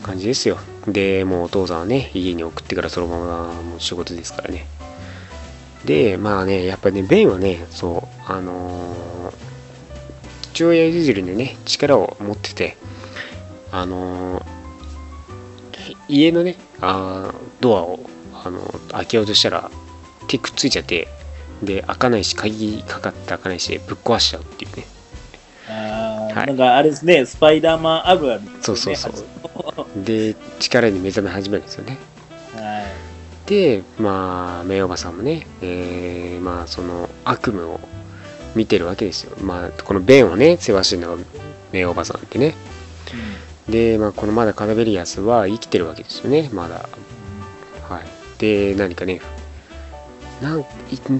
[0.03, 0.59] 感じですよ。
[0.87, 4.67] でもうお父さんはね家に送ってからそのままもう仕事ですからね。
[5.85, 9.33] でまあねやっぱりねベンはねそうあのー
[10.53, 12.77] 父親譲りのね力を持ってて
[13.71, 14.62] あのー
[16.07, 17.35] 家のねあー。
[17.61, 17.99] ドアを
[18.33, 18.59] あの
[18.91, 19.71] 開けようとしたら
[20.27, 21.07] 手くっついちゃって
[21.61, 24.85] で開かないし鍵かかって開かないしでぶっ壊しちゃうっていうね。
[25.69, 26.35] あー。
[26.35, 26.47] はい。
[26.47, 28.49] なんかあれですね、スパイダーマンあるあるね。
[28.61, 29.13] そうそうそう。
[30.03, 31.97] で力に目覚め始めるんですよね。
[32.55, 33.49] はい。
[33.49, 37.79] でまあ名おばさんもね、えーまあその悪夢を
[38.55, 39.37] 見てるわけですよ。
[39.41, 41.23] まあこのベンをね世話してるのが
[41.71, 42.55] 名おばさんってね
[43.69, 46.89] で、まあ、このまだカダベリアスは生きてるわけですよねまだ。
[47.87, 48.03] はい。
[48.37, 49.21] で何かね
[50.41, 50.65] なんい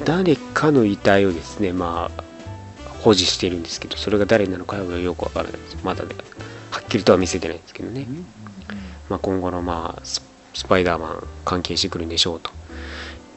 [0.04, 2.24] 誰かの遺体をですねまあ
[3.02, 5.78] 保持してるんですけどそれが誰なのかはよくわからないです。
[5.84, 6.16] まだね
[6.72, 8.08] はっきりとは見せてないんですけどね、
[9.10, 10.22] まあ、今後のまあス
[10.54, 12.52] スパイダーマン関係してくるんでしょうと。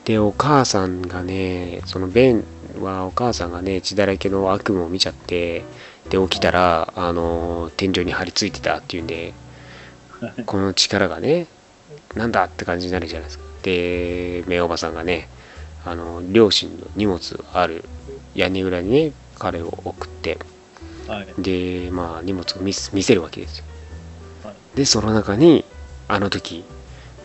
[0.05, 2.45] でお母さんがねそのベン
[2.81, 5.64] はお母さんがね血だらけの悪夢を見ちゃって
[6.11, 9.33] で起きたらあの天井に張り付いてたっていうんで
[10.47, 11.47] この力がね
[12.14, 13.45] なんだって感じになるじゃないですか。
[13.62, 15.29] で名おばさんがね
[15.85, 17.85] あの両親の荷物がある
[18.35, 20.38] 屋根裏にね彼を送って
[21.09, 21.27] はい。
[21.38, 23.64] でまあ荷物を見せ見せるわけですよ、
[24.45, 24.55] はい。
[24.77, 25.64] でその中に
[26.09, 26.64] あの時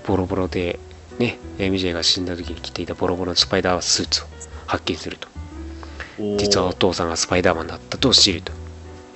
[0.05, 0.79] ボロボロで
[1.19, 4.25] ね MJ が死んだ時に着ていたボロボロのスパイダースーツを
[4.65, 5.27] 発見すると。
[6.37, 8.53] 実はお父さんがスパイダーマンだったと知ると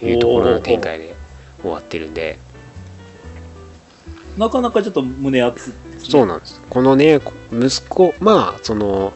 [0.06, 1.16] いうところの展開で
[1.62, 2.38] 終わってるんで、
[4.38, 6.62] なかなかちょっと胸熱、そうなんです。
[6.70, 7.20] このね、
[7.52, 9.14] 息子、まあ、その、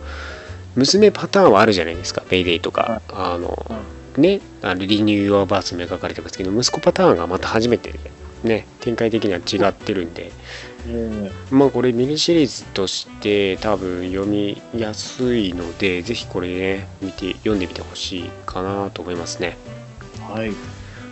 [0.76, 3.66] 娘パターンはあるじゃないですか、ペイデイとか、あの、
[4.18, 8.00] ね、あのリニューアーバースも描かれてますけど、息子パターンがまた初めてで、
[8.44, 10.32] ね、展開的には違ってるんで、
[10.88, 11.32] うん。
[11.52, 19.58] まあこれミニシリーズとして多分読みやすいので、ぜひこれね、見て、読んでみてほしいかなと思いますね。
[20.30, 20.52] はい。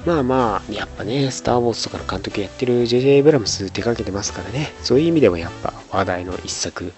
[0.08, 3.16] まあまあ、やっぱね、スター・ウォーズとかの監督やってる J.J.
[3.16, 6.94] エイブラムス手掛けてますからね、そういう意味でもやっぱ話題の一作、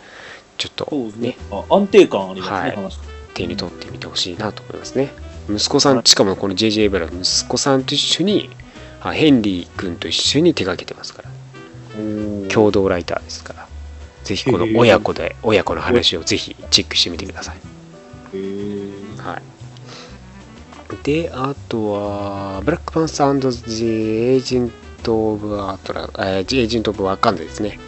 [0.59, 1.37] ちょっとねね、。
[1.49, 2.99] あ安定感ありますね、はい話
[3.33, 5.11] 手に取ってみてほしいなと思いますね。
[5.49, 6.83] 息子さん、しかもこの J.J.
[6.83, 8.51] エイブラムス、息子さんと一緒に、
[9.01, 11.29] あヘンリー君と一緒に手掛けてますから、
[12.49, 13.67] 共同ライターですから、
[14.23, 17.57] ぜひこの親子で、親子の話をぜひチェックしてみてください。
[19.17, 19.58] はい。
[21.03, 24.71] で、あとは、ブラックパンサージ・エージェン
[25.03, 27.79] ト・オブ・アトラ、えー、ジエージェント・オブ・ワカンダですね。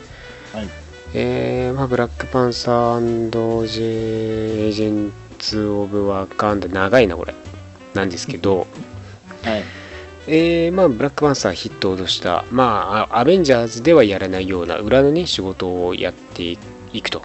[0.53, 0.69] はい。
[1.13, 7.33] えー、まあ、ブラックパンサージ・エージェンツ・オブ・ワカンダ、長いな、これ。
[7.93, 8.67] なんですけど、
[9.43, 9.63] はい。
[10.27, 16.57] えーまあ、ブラックパンサー筆頭とした、まあ、アベンジャーズではやらないような裏のね、仕事をやって
[16.93, 17.23] いくと。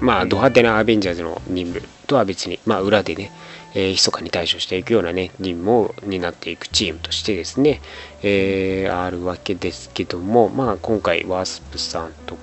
[0.00, 3.30] まあ、ド派手なアベンジャーズの任務とは別に、まあ、裏でね、
[3.78, 7.82] えー、密かに対処していくようなね、任務を担っていくチームとしてですね、
[8.22, 12.38] えーあるわけですけども、まあ、今回、ワースプさんと、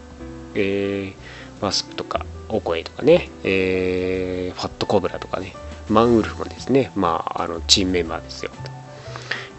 [0.53, 1.13] えー
[1.59, 5.55] ワースプとか、オコエとかね、えーファットコブラとかね、
[5.89, 8.51] マンウルフもですね、まあ、あのチームメンバーですよ。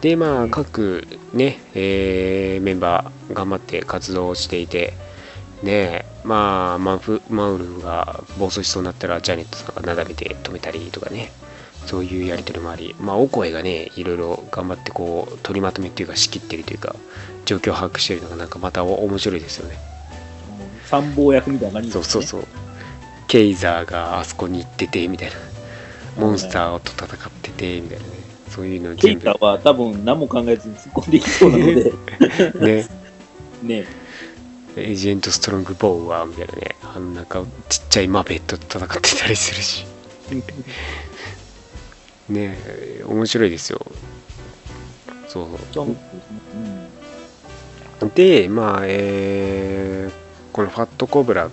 [0.00, 4.94] で、まあ、各ね、えーメンバー頑張って活動していて、
[5.64, 11.32] ねまあ、マンフマンウルフが暴走しそうになったら、ジャネットさんがなだめて止めたりとかね、
[11.86, 16.96] そういうやり取りもあり、まあ、オコエがね、いろいろ頑張ってこう、取りまとめっていうか、仕切ってるというか、
[17.44, 19.76] 状況を把握してるのが、なんかまた面白いですよね。
[20.86, 21.92] 参謀役みたいな感じね。
[21.92, 22.46] そうそうそう。
[23.28, 25.36] ケイザーがあそこに行ってて、みたいな。
[26.16, 28.10] モンスターと戦ってて、みたいなね。
[28.50, 31.92] そういうの全部ケイタは多分何も考えずに突っ込んでいきそうなので、
[32.82, 32.88] ね。
[33.62, 34.04] ね。
[34.76, 39.86] エージェントストロングボウはみたいなねあのなんかちっちゃいマペットと戦ってたりするし
[42.28, 42.56] ね
[43.04, 43.80] 面白いですよ。
[45.28, 45.48] そう。
[45.72, 45.96] そう
[48.14, 51.50] でまあえーこのファットコブラ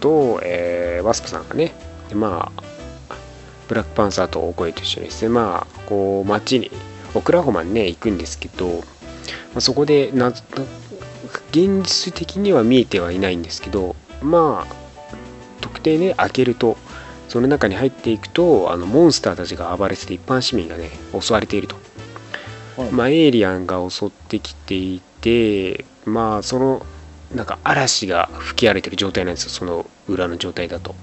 [0.00, 1.74] と、えーワスプさんがね
[2.08, 2.62] でまあ
[3.68, 6.70] ブラックパンサーとお声と一緒にですねまあこう街に
[7.14, 8.82] オクラホマにね行くんですけど、ま
[9.56, 10.28] あ、そこでな
[11.50, 14.74] 現実的には見えてはいないんですけどまあ
[15.60, 16.76] 特定ね開けると
[17.32, 21.76] その中に入っていくとあのモンスターたちが暴れてて一般市民がね襲われていると、
[22.76, 22.90] はい。
[22.92, 26.84] まあ、エイリアンが襲ってきていてまあその
[27.34, 29.48] なんか嵐が吹き荒れてる状態なんですよ。
[29.48, 30.94] その裏の状態だと、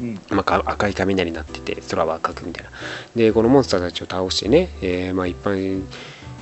[0.00, 0.14] うん。
[0.30, 2.70] まあか、赤い雷になってて空は赤くみたいな。
[3.14, 5.84] でこのモンスターたちを倒してね、えーまあ、一般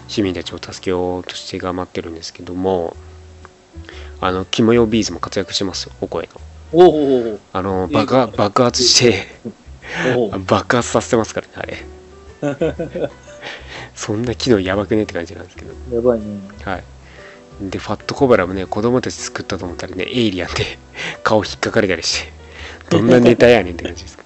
[0.06, 2.96] 市民たちを助けようとして頑張ってるんですけども
[4.20, 9.26] あのキモヨビーズも活躍してますよお声のおあの爆発爆発して
[10.46, 11.84] 爆発させてますからねあれ。
[13.94, 15.72] そんな機能やばくねって感じなんですけど。
[15.94, 16.26] やばいね。
[16.62, 16.84] はい。
[17.60, 20.78] でファットコブラもね子供たち作ったと思ったらねエイリアンで
[21.24, 22.32] 顔引っかかれたりして
[22.90, 24.24] どんなネタやねんって感じですか。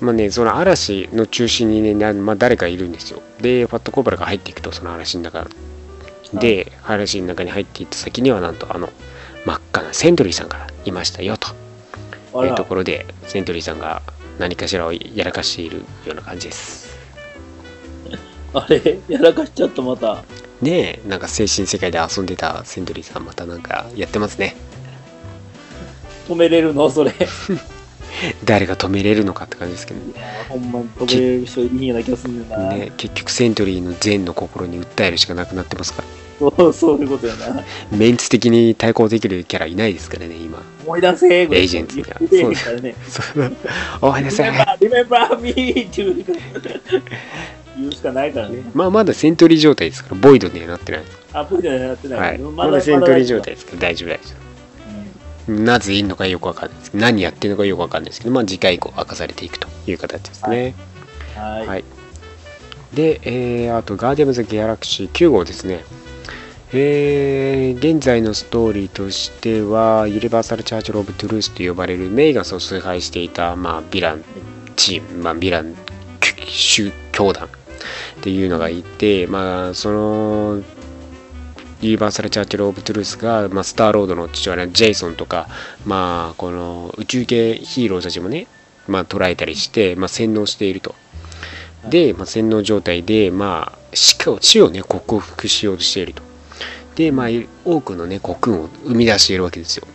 [0.00, 3.20] まあねその嵐の中心にね、なまあ、誰かいるんですよ。
[3.40, 5.46] でファットコブラが入っていくとその嵐の中。
[6.34, 8.90] で、嵐の中に入っていった先にはなんとあの
[9.44, 11.48] 真っ赤なセントリーさんがいましたよと。
[12.44, 14.02] いうと、ころでセントリーさんが
[14.38, 16.96] 何かしらをやらかしているような感じです。
[18.54, 20.22] あれ、やらかしちゃった、また。
[20.60, 24.56] ねえなんか精神世界で遊んでたセントリーさんまたなんかやってますね。
[26.28, 26.90] 止めれるの？
[26.90, 27.10] それ。
[27.10, 27.14] い
[28.44, 30.00] 誰が止めれるのかって感じですけど。
[30.18, 32.68] やーほんまに止めれる人いいような気がするんだよな。
[32.74, 37.64] ね結局セントリーの善の心に訴えるしかなくなってますからそう そういうことやな。
[37.90, 42.94] メンツ的に対抗できるキャラいないですからね今思い出せエージェントが言ってへんからね。
[43.08, 43.52] そう
[44.00, 45.50] おいなさい Remember, remember me!
[45.50, 46.24] っていう
[47.78, 48.62] 言うしかないからね。
[48.74, 52.18] まあまだセントリー状態ですからボイドにはなってないですアップじゃなってない。
[52.20, 54.34] はいまだセントリー状態ですけど大丈夫大丈
[55.48, 60.88] 夫なぜいいのかよくわかんないです何やってるのかよくわかんないですけどまあ次回以降明かされていくという形ですねうん
[61.38, 61.66] はい。
[61.66, 61.84] はい。
[62.92, 65.84] で、えーあと、ガーディアンズ・ギャラクシー9号ですね。
[66.72, 74.24] えー現在のストーリーとしては、ユニバーサル・チャーチ・オブ・トゥルースと呼ばれるメイガスを崇拝していた、まあ、ヴィラン
[74.76, 75.74] チーム、まあ、ヴィラン
[76.46, 77.48] 宗教団っ
[78.20, 80.62] ていうのがいて、まあ、その
[81.80, 85.48] ユニバーサル・チャーチル・オブ・トゥルースが、まあ、スターロードの父親のジェイソンとか、
[85.86, 88.46] まあ、この宇宙系ヒーローたちもね、
[88.88, 90.94] まあ、捉えたりして、まあ、洗脳していると。
[91.88, 96.27] で、まあ、洗脳状態で、まあ、死をね克服しようとしていると。
[96.98, 97.28] で、まあ、
[97.64, 99.86] 多くのねコクーンを生み出しているわけですよ。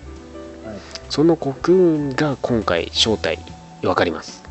[0.66, 0.78] はい
[1.10, 3.38] そのコクーンが今回正体
[3.84, 4.42] 分かります。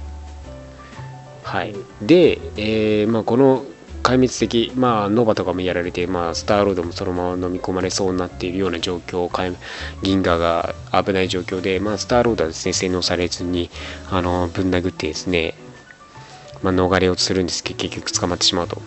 [1.43, 3.65] はい、で、えーまあ、この
[4.05, 9.57] 壊滅的、まあ、ノバとかもやられて、まあ、スターロードもそのまま飲み込まれそうになっているような状況、壊
[10.03, 13.69] 銀河が危ない状況で、まあ、スターロードはですね洗脳されずに
[14.09, 15.55] あのぶん殴ってですね、
[16.63, 18.81] まあ、逃れようとするんですけど結局捕まってしまうと。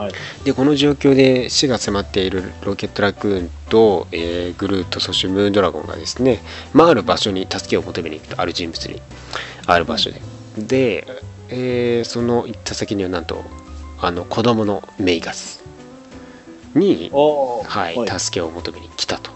[0.00, 0.12] はい。
[0.44, 6.40] でこの状況で死が迫っているロケットラクーンと、えーグルートそしてムーンドラゴンがですね、
[6.72, 9.02] まあ、ある場所に助けを求めに行くとある人物に。
[9.66, 10.20] ある場所で、
[10.56, 11.06] で、
[11.50, 13.44] えーその行った先にはなんと
[14.00, 15.62] あの子供のメイガス
[16.74, 17.64] に、おー。
[17.64, 19.30] はい助けを求めに来たと。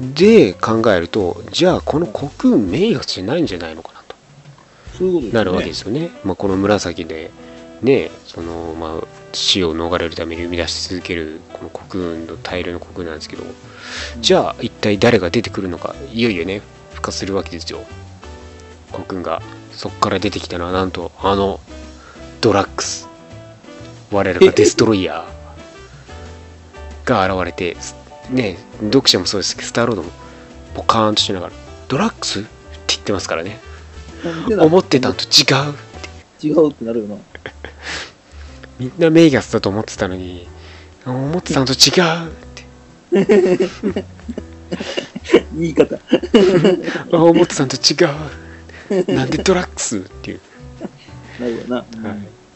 [0.00, 5.04] で考えるとじゃあこのコクーンメイガスじゃないんじゃないのかなと。
[5.04, 5.30] ね。
[5.32, 6.10] なるわけですよね。
[6.24, 7.30] まあ、この紫で、
[7.82, 13.44] ね、その、まあ、死を逃れるために生み出し続ける、この国運の大量の国運なんですけど、
[14.20, 16.62] じゃあ、一体誰が出てくるのか、いよいよね、
[16.94, 17.80] 孵化するわけですよ。
[18.92, 19.42] 国運が。
[19.72, 21.60] そこから出てきたのは、なんと、あの、
[22.40, 23.08] ドラッグス。
[24.10, 27.76] 我らがデストロイヤーが現れて、
[28.30, 30.10] ね、読者もそうですけど、スターロードも
[30.74, 31.52] ポカーンとしながら、
[31.88, 32.40] ドラッグス？
[32.40, 32.48] って
[32.88, 33.58] 言ってますからね。
[34.58, 35.74] 思ってたのと違う
[36.42, 37.16] 違うってなるよな。
[38.78, 40.46] みんなメイガスだと思ってたのに
[41.04, 42.66] 思ってたのと違うって
[45.56, 45.96] 言い方。
[47.12, 47.94] あ思ってたのと違
[49.12, 50.40] うなんでドラッグスっていう
[51.40, 51.76] なるよな。
[51.76, 51.86] はい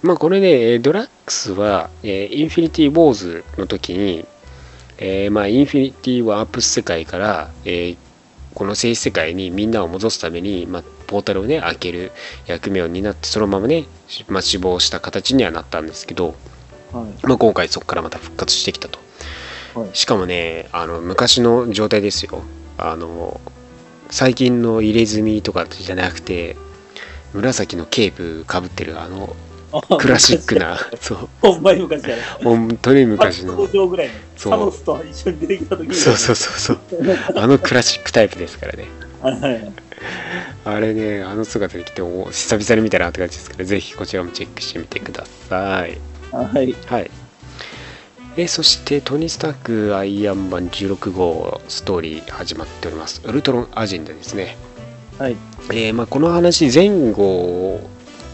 [0.03, 4.24] まあこれねえードラッグスは、えーインフィニティ・ウォーズの時に、
[4.98, 7.96] えーまあインフィニティ・ワープス世界から、えー
[8.55, 12.11] この静止世界にみんなを戻すために、まあ、ポータルをね開ける
[12.46, 13.87] 役目を担ってそのままね、し
[14.29, 16.35] まあ、死亡した形にはなったんですけど、
[16.92, 17.27] はい。
[17.27, 19.11] まあ、今回そこからまた復活してきたと、はい
[19.92, 22.42] しかもねあの昔の状態ですよ
[22.77, 23.40] あの
[24.11, 26.57] 最近の入れ墨とかじゃなくて
[27.33, 29.37] 紫のケープかぶってるあの
[29.99, 32.23] クラシックな そうほんまに昔やね。
[32.42, 34.14] 本当に昔の登場ぐらいの。
[34.37, 35.94] そうサノスと一緒に出てきた時に。
[35.94, 38.87] そうそうそうそうあのクラシックタイプですからね。
[40.65, 45.99] あれねあの姿で来てお久々に見たなって感じですからぜひこちらもチェックしてみてください
[46.33, 46.75] はい。
[46.87, 47.11] はい。
[48.37, 53.21] えそして、トニー・スタークアイアンマン16号ストーリー始まっております。
[53.25, 54.57] ウルトロンアジェンダですね。
[55.19, 55.37] はい。
[55.73, 57.81] えーまあ、この話前後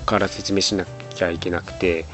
[0.05, 0.85] から説明しな
[1.17, 2.05] きゃいけなくて、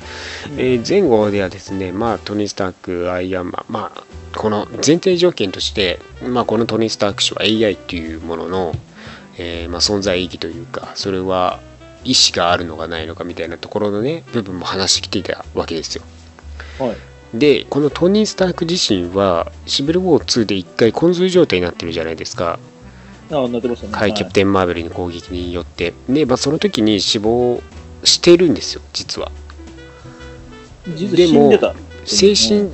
[0.56, 8.74] えー前後ではですね、まあ、トニー・スタークアイアンマン、まあ、この前提条件として、まあ、このトニー・スターク氏は AI っていうものの、
[9.36, 11.60] えーまあ、存在意義というか、それは
[12.04, 16.04] 意思があるのかないのかみたいなところのね、部分も話してきていたわけですよ。
[16.78, 16.96] はい。
[17.34, 22.58] で、このトニー・スターク自身は、シビル・ウォー2で一回昏睡状態になってるじゃないですか。
[23.30, 23.92] ああ、なってましたね。
[23.94, 25.94] はい、キャプテン・マーベルの攻撃によって。
[26.08, 27.62] で、まあ、その時に死亡
[28.04, 29.30] してるんですよ、実は。
[30.96, 31.52] 実でも。
[32.04, 32.70] 精神、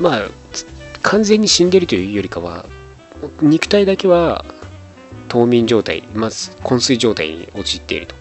[0.00, 0.66] まあ、つ
[1.02, 2.66] 完全に死んでるというよりかは、
[3.40, 4.44] 肉体だけは
[5.28, 8.14] 冬眠状態、まず昏睡状態に陥っていると。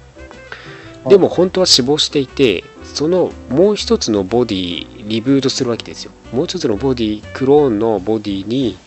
[1.09, 6.11] でも本当は死亡していて、そのもう一つのボディ、リブートするわけですよ。
[6.33, 8.77] もう一つのボディ、クローンのボディに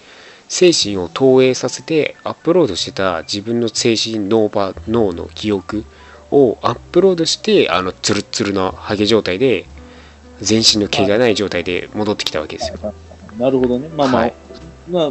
[0.48, 5.84] 精神を投影させてアップロードしてた自分の精神脳波脳の記憶
[6.30, 9.66] をアップロードしてあのツルッツルのハゲ状態で
[10.40, 12.94] 全身の毛がない状態で戻ってきたわけですよ。
[13.38, 13.88] なるほどね。
[13.88, 14.34] まあまあ、はい
[14.88, 15.10] まあ、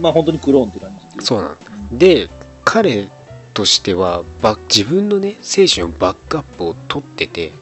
[0.00, 1.24] まあ本当にクローンって感じ。
[1.24, 2.28] そうなんで
[2.64, 3.10] 彼
[3.54, 7.52] としてはバ自分のね精神をバックアップを取ってて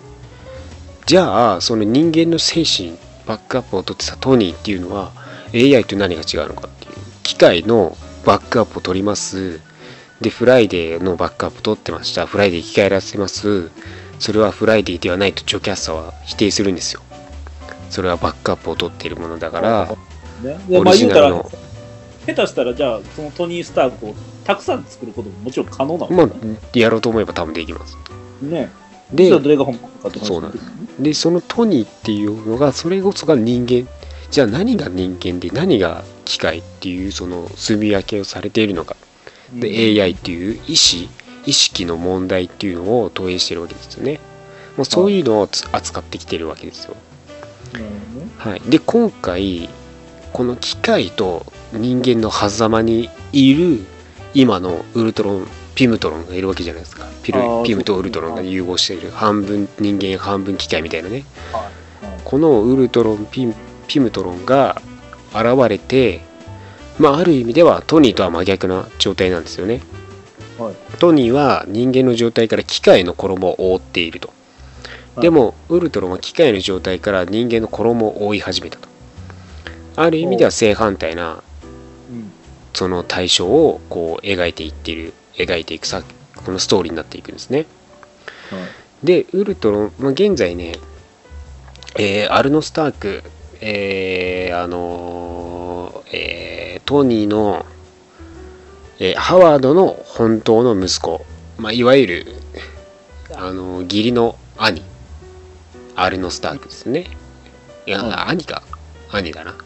[1.07, 5.13] じゃあその人間の精神バックアップを取ってたトニーっていうのは
[5.55, 6.93] AI と何が違うのかっていう
[7.23, 9.61] 機械のバックアップを取ります
[10.25, 12.25] でフライデーのバックアップ取ってました。
[12.25, 13.71] フライデー生き返らせます。
[14.19, 17.03] それはフライデーではないとジョキャスターは否定するんですよ。
[17.91, 19.87] それはバックアップを取っているものだから
[20.43, 20.59] ね。
[20.83, 21.45] まあ言うたら
[22.27, 24.15] 下手したらじゃあ、そのトニー・スタークを
[24.45, 26.33] たくさん作ることももちろん可能なのかまな。
[26.33, 27.99] あやろうと思えば多分できます。
[28.41, 28.71] ね。
[29.13, 30.59] でどれが本物かって話そうなん
[31.01, 33.87] でそのトニーっていうのがそれこそが人間。
[34.31, 38.97] じゃあ何が人間で何が機械っていうその住み分けをされているのか
[39.53, 41.11] で AI っていう意思
[41.47, 44.21] 意識の問題っていうのを投影してるわけですよね。
[44.77, 46.97] もうそういうのをつ扱ってきてるわけですよ。
[48.39, 49.69] はい、で今回
[50.33, 53.85] この機械と人間の狭間にいる
[54.33, 57.07] 今のウルトロンピムトロンがいるわけじゃないですか。
[57.23, 59.11] ピルピムとウルトロンが融合している。
[59.11, 61.25] 半分人間半分機械みたいなね。
[62.25, 63.47] このウルトロンピ
[64.01, 64.81] ムトロンが
[65.33, 66.21] 現れて
[66.99, 69.81] まあある意味ではトニーとは真逆な状態なんですよね。
[70.59, 70.75] はい。
[70.99, 74.29] トニーは人間の状態から機械の衣を覆っていると。
[75.17, 75.23] はい。
[75.23, 78.89] でもウルトロンは機械の状態から人間の衣を覆い始めたと。
[79.97, 81.43] ある意味では正反対な
[82.11, 82.33] うん。
[82.73, 86.03] その対象をこう描いていっている描いていくさ
[86.45, 87.67] このストーリーになっていくんですね。
[88.51, 89.07] はい。
[89.07, 90.77] でウルトロン、まあ、現在ね、
[91.97, 93.23] えーアルノ・スターク、
[93.61, 95.54] えーあのー
[96.15, 97.67] えートニーの、
[99.01, 101.25] えーハワードの本当の息子、
[101.59, 102.27] まあ、いわゆる、
[103.35, 104.83] あのー義理の兄
[105.97, 107.07] アルノ・スタークですね。
[107.87, 108.63] いや、はい兄か
[109.11, 109.53] 兄だな。
[109.53, 109.57] ん？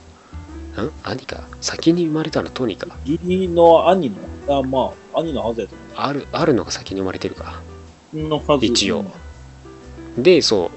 [1.03, 1.45] 兄か？
[1.61, 2.97] 先に生まれたのトニーか。
[3.05, 4.11] 義理の兄
[4.47, 7.61] の、あまあ、兄のはずやとあるあるのが先に生まれてるか。
[8.15, 8.67] のはず。
[8.67, 9.05] 一応。
[10.17, 10.71] でそ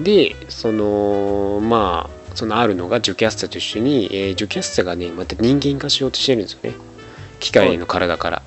[0.00, 0.02] う。
[0.02, 6.74] でそのまあそのあるのがジョキャスタと一緒に、えージョキャスタがねまた人間化しようとしてるんですよね。
[7.40, 8.42] 機械の体から、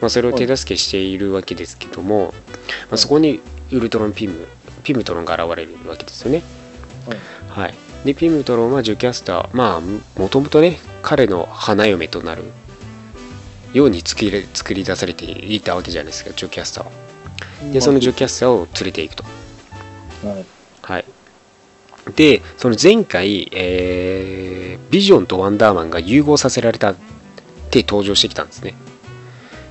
[0.00, 2.34] まあ、それを手助けしているわけですけども、
[2.88, 3.40] まあ、そこに
[3.72, 4.46] ウルトロンピム
[4.84, 6.44] ピムトロンが現れるわけですよね。
[7.48, 7.74] はい、
[8.04, 9.80] でピムトロンはジョキャスタまあ
[10.20, 12.44] もともとね彼の花嫁となる
[13.72, 16.90] ように作り作り出されていたわけじゃないですかジョキャスタは
[17.72, 19.24] でそのジョキャスタを連れていくと。
[20.22, 20.44] はい。
[20.82, 21.04] はい。
[22.14, 26.96] で、その前回、えービジョンとワンダーマンが融合させられたっ
[27.70, 28.74] て登場してきたんですね。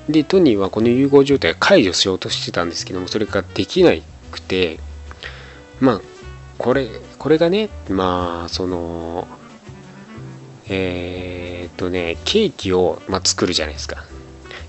[0.09, 3.91] で、トニーはこの融合状態を解除しようとしてたんですけども、それができな
[4.31, 4.79] くて、
[5.79, 6.01] まあ、
[6.57, 9.27] これ、これがね、まあ、その、
[10.67, 14.03] えーっとね、ケーキを、まあ、作るじゃないですか。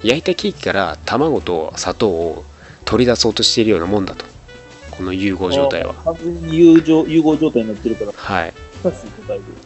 [0.02, 2.44] 焼いたケーキから卵と砂糖を
[2.84, 4.24] 取り出そうとしているようなもんだと。
[4.96, 5.94] この融合状態は。
[6.00, 8.54] あ完全に融合融合状態になってるから、はい。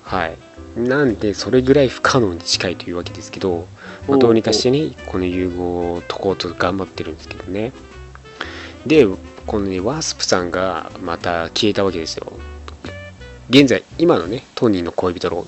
[0.03, 0.37] はい。
[0.77, 3.67] なんで、それぐらい不可能に近いというわけですけど、
[4.09, 7.73] まあ、どうにかしてね、この融合を解こうと頑張ってるんですけどね。
[8.87, 9.07] で、
[9.47, 12.33] このね、ワースプさんがまた消えたわけですよ。
[13.51, 15.47] 現在、今のね、トニーの恋人の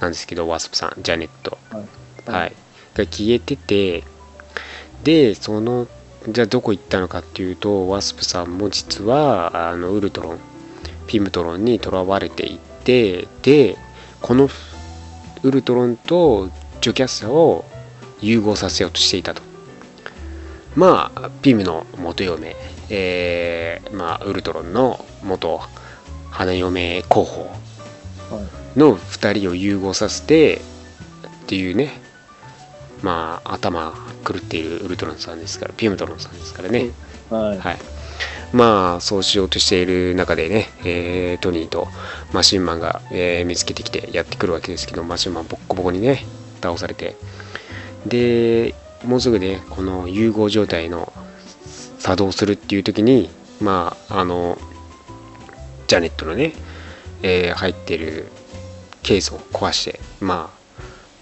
[0.00, 1.58] なんですけど、ワースプさん、ジャネット。
[1.70, 1.84] はい
[2.26, 2.52] はい。
[2.94, 4.04] が消えてて、
[5.02, 5.88] で、その、
[6.28, 10.38] じゃあどこ行ったのかっていうと、ワスプさんも実は、あの、ウルトロン、
[11.06, 13.78] ピムトロンにとらわれていて、で、
[14.20, 14.48] この
[15.42, 16.50] ウルトロンと
[16.82, 17.64] ジョキャスタを
[18.20, 19.42] 融合させようとしていたと。
[20.76, 22.54] まあ、ピムの元嫁、
[22.90, 25.60] えー、まあ、ウルトロンの元
[26.30, 27.50] 花嫁候補
[28.30, 28.42] は
[28.76, 28.78] い。
[28.78, 30.60] の2人を融合させてっ
[31.46, 32.00] ていうね
[33.02, 33.94] まあ頭
[34.26, 36.90] 狂っているウルトロンさんですからピムトロンさんですからね、
[37.30, 37.58] はい。
[37.58, 37.78] はい。
[38.52, 41.88] まあそうしようとしている中でね、えートニーと
[42.32, 46.24] マシンマンが、えー見つけてきてやってくるわけですけどマシンマンボッコボコにね
[46.60, 47.16] 倒されて。
[48.06, 48.74] で
[49.04, 51.12] もうすぐねこの融合状態の
[51.98, 53.30] 作動するっていう時に
[53.60, 54.58] まああの
[55.86, 56.52] ジャネットのね、
[57.22, 58.26] えー入ってる
[59.02, 60.60] ケースを壊してまあ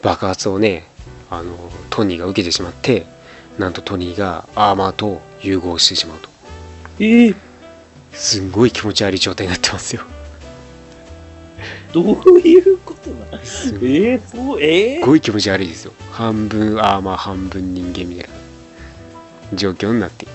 [0.03, 0.88] 爆発をね
[1.31, 1.57] あの
[1.91, 3.07] トニーが受けてしまって
[3.59, 6.29] なんとトニーがアーマーと融合してしまうと。
[7.01, 7.37] えー、
[8.13, 10.03] すんごい気持ち悪い状態になってますよ。
[11.93, 15.93] どういうことなのすっえー、そう、えー、ごい気持ち悪いですよ。
[16.13, 19.57] 半分アーマー半分人間みたいな。
[19.57, 20.25] 状況になって。
[20.25, 20.35] いる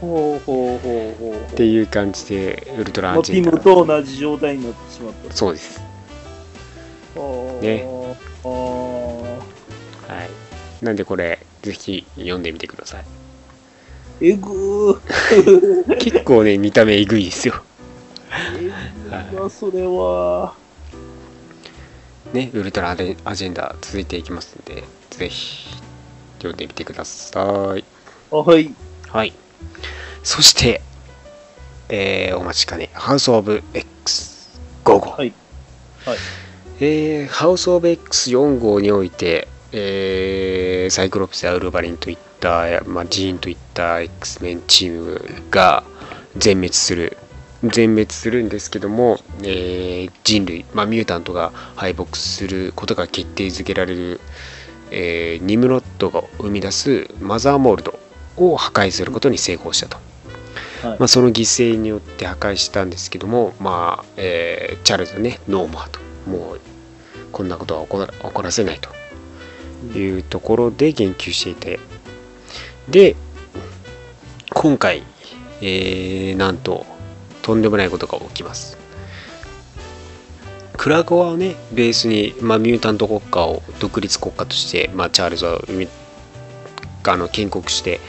[0.00, 1.52] ほうほうほうほう。
[1.52, 5.34] っていう感じでウルトラアジェンダムと同じ状態になってしまった。
[5.34, 5.80] そうです。
[7.16, 7.86] ねね。
[8.44, 8.93] あー
[10.08, 13.04] はいなんでこれぜひ読んでみてください
[14.20, 15.96] えぐー。
[15.98, 17.54] 結構ね見た目えぐいですよ
[18.58, 20.54] えぐいな、それは。
[22.32, 25.68] ねウルトラアジェンダ続いていきますんでぜひ
[26.38, 27.84] 読んでみてください
[28.32, 28.74] あはい。
[29.08, 29.32] はい
[30.22, 30.80] そして
[31.88, 35.32] えーお待ちかねハウス・オブ・ X5 号はい。
[36.04, 36.18] はい。
[36.80, 45.20] えーハウス・オブ・ X4 号において、えーサイクロプスやウルヴァリンといった、まあ、ジーンといった X メンチーム
[45.50, 45.82] が
[46.36, 47.16] 全滅する
[47.64, 54.20] 全滅するんですけども、えー人類、まあ、ミュータントが敗北することが決定づけられる、
[54.92, 57.98] えーニムロッドが生み出すマザーモールド
[58.36, 59.96] を破壊することに成功したと。
[60.86, 60.98] はい。
[61.00, 65.98] まあ、その犠牲によって破壊したんですけども、まあえーチャールズはね No more と
[66.30, 66.60] もう
[67.32, 68.90] こんなことは起こら起こらせないと
[69.92, 71.80] いうところで言及していて。
[72.88, 73.16] で
[74.50, 75.02] 今回、
[75.60, 76.86] えーなんと
[77.42, 78.78] とんでもないことが起きます。
[80.76, 85.88] クラコワをねベースに、まあ、ミュータント国家を独立国家として、まあ、チャールズは生み
[87.06, 88.00] あの建国して、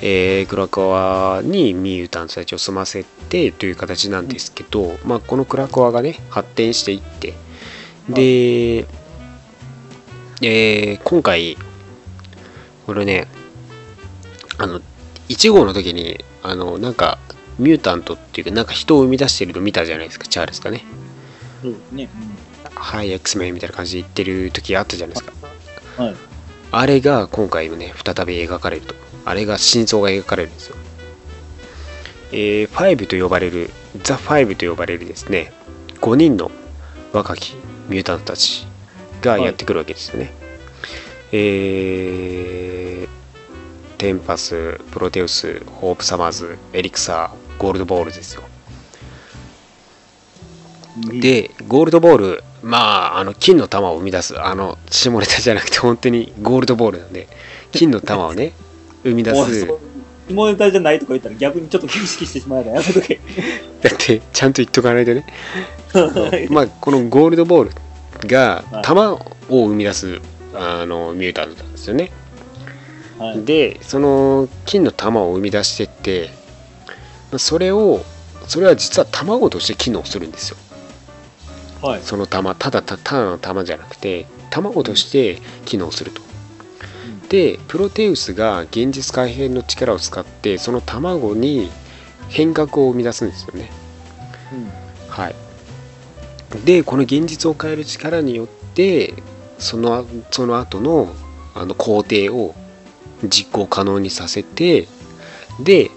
[0.00, 7.34] えークラコワにミュータントたちを住ませてという形なんですけど、まあ、このクラコワがね発展していって
[8.08, 8.86] で、
[10.42, 11.56] えー今回
[12.86, 13.28] これね
[14.58, 14.80] あの
[15.28, 17.18] 1号の時にあのなんか
[17.58, 20.84] ミュータントっていうかなんか人を生み出してるの見たじゃないですかチャールズがね。
[21.62, 22.08] そうですね。
[22.74, 25.32] はい X メンみたいな感じで言ってる時あったじゃないですか。
[25.98, 26.16] うんはい。
[26.72, 28.94] あれが今回もね再び描かれると。
[29.26, 30.76] あれが真相が描かれるんですよ。
[32.32, 33.70] えー、5と呼ばれる
[34.02, 35.52] ザ・5と呼ばれるですね
[36.00, 36.50] 5人の
[37.12, 37.56] 若き
[37.88, 38.66] ミュータントたち
[39.20, 40.32] がやってくるわけですよね、
[41.32, 43.08] えー、
[43.98, 48.42] テンパスプロテウスホープサマーズエリクサーゴールドボールですよ。
[51.20, 57.28] でゴールドボールまああの金の玉を生み出すあの下ネタじゃなくて本当にゴールドボールなんで
[57.72, 58.52] 金の玉をね
[59.04, 59.66] 生み出す。
[60.28, 63.20] 下ネタじゃないとか言ったら逆にちょっ生意識してしまうからやめとけ。
[63.82, 65.26] だってちゃんと言っとかないとね。
[66.50, 67.70] まあこのゴールドボール
[68.26, 70.20] がはい玉を生み出す
[70.54, 72.10] あのミュータントなんですよね
[73.18, 73.44] はい。
[73.44, 76.30] でその金の玉を生み出してって
[77.30, 78.04] まあそれを
[78.46, 80.56] それは実は卵として機能するんですよ
[81.82, 82.02] はい。
[82.02, 86.22] その玉ただたただの玉じゃなくて卵として機能すると。
[87.28, 91.70] でプロテウスが現実改変の力を使ってその卵に
[92.28, 93.70] 変革を生み出すんですよね。
[95.08, 95.34] はい、
[96.64, 99.14] でこの現実を変える力によって
[99.58, 101.14] そのその後の
[101.54, 102.54] あの工程を
[103.24, 104.88] 実行可能にさせて
[105.60, 105.90] で、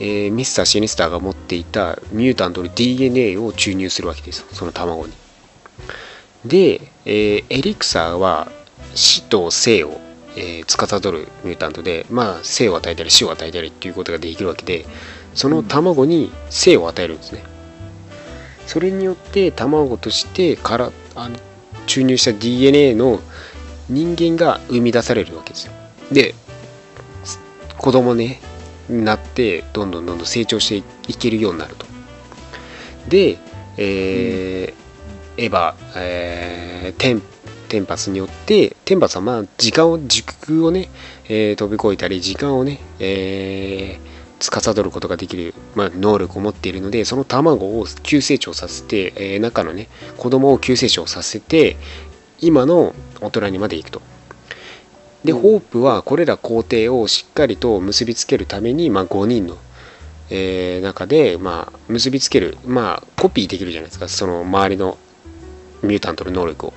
[0.00, 5.12] えーミスター・シニスターが持っていたミュータントの DNA を注入するわけですその卵に。
[6.44, 8.50] で、えーエリクサーは
[8.94, 10.00] 死と生を、
[10.36, 14.86] えー司るミュータントで、まあ、生を与えたり死を与えたりっていうことができるわけで
[15.34, 17.49] その卵に生を与えるんですね。
[18.70, 21.36] それによって卵としてからあの
[21.86, 23.18] 注入した DNA の
[23.88, 25.72] 人間が生み出されるわけですよ。
[26.12, 26.36] で
[27.78, 28.40] 子供ね
[28.88, 31.84] なってどんどんどんどん成長していけるようになると。
[33.08, 33.38] で、
[33.76, 34.74] えー
[35.36, 37.22] エヴァ、えー
[37.68, 40.90] テンパスによってテンパスはまあ時間を時空をね、
[41.28, 51.76] えー飛び越えたり時間をね、えー司ることができる、まあ、能力を持っているのでその卵を急成長させて、えー中のね子供を急成長させて
[52.40, 54.02] 今の大人にまで行くと。
[55.24, 59.58] で、ホープはこれら工程をしっかりと結びつけるために、まあ、5人の、
[60.30, 64.96] えー中で、まあ、結びつける、まあ、コピーできるじゃないですかその周りの
[65.82, 66.72] ミュータントの能力を。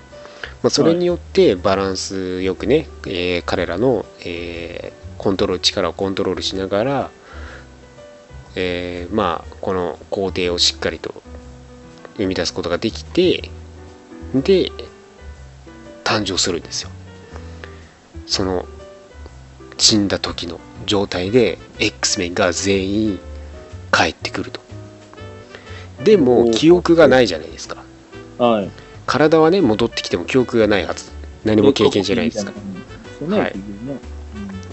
[0.61, 7.11] まあ、それによってバランスよくね、えー彼らの、えーコントロール力をコントロールしながら、
[8.55, 11.21] えーまあこの工程をしっかりと
[12.17, 13.49] 生み出すことができて
[14.33, 14.71] で
[16.03, 16.89] 誕生するんですよ。
[18.27, 18.65] その
[19.77, 23.19] 死んだ時の状態で X メンが全員
[23.91, 24.61] 帰ってくると。
[26.03, 27.83] でも記憶がないじゃないですか。
[28.37, 28.71] はい。
[29.05, 31.11] 体はね戻ってきても記憶がないはず。
[31.43, 32.51] 何も経験してないですか。
[33.27, 33.53] はい。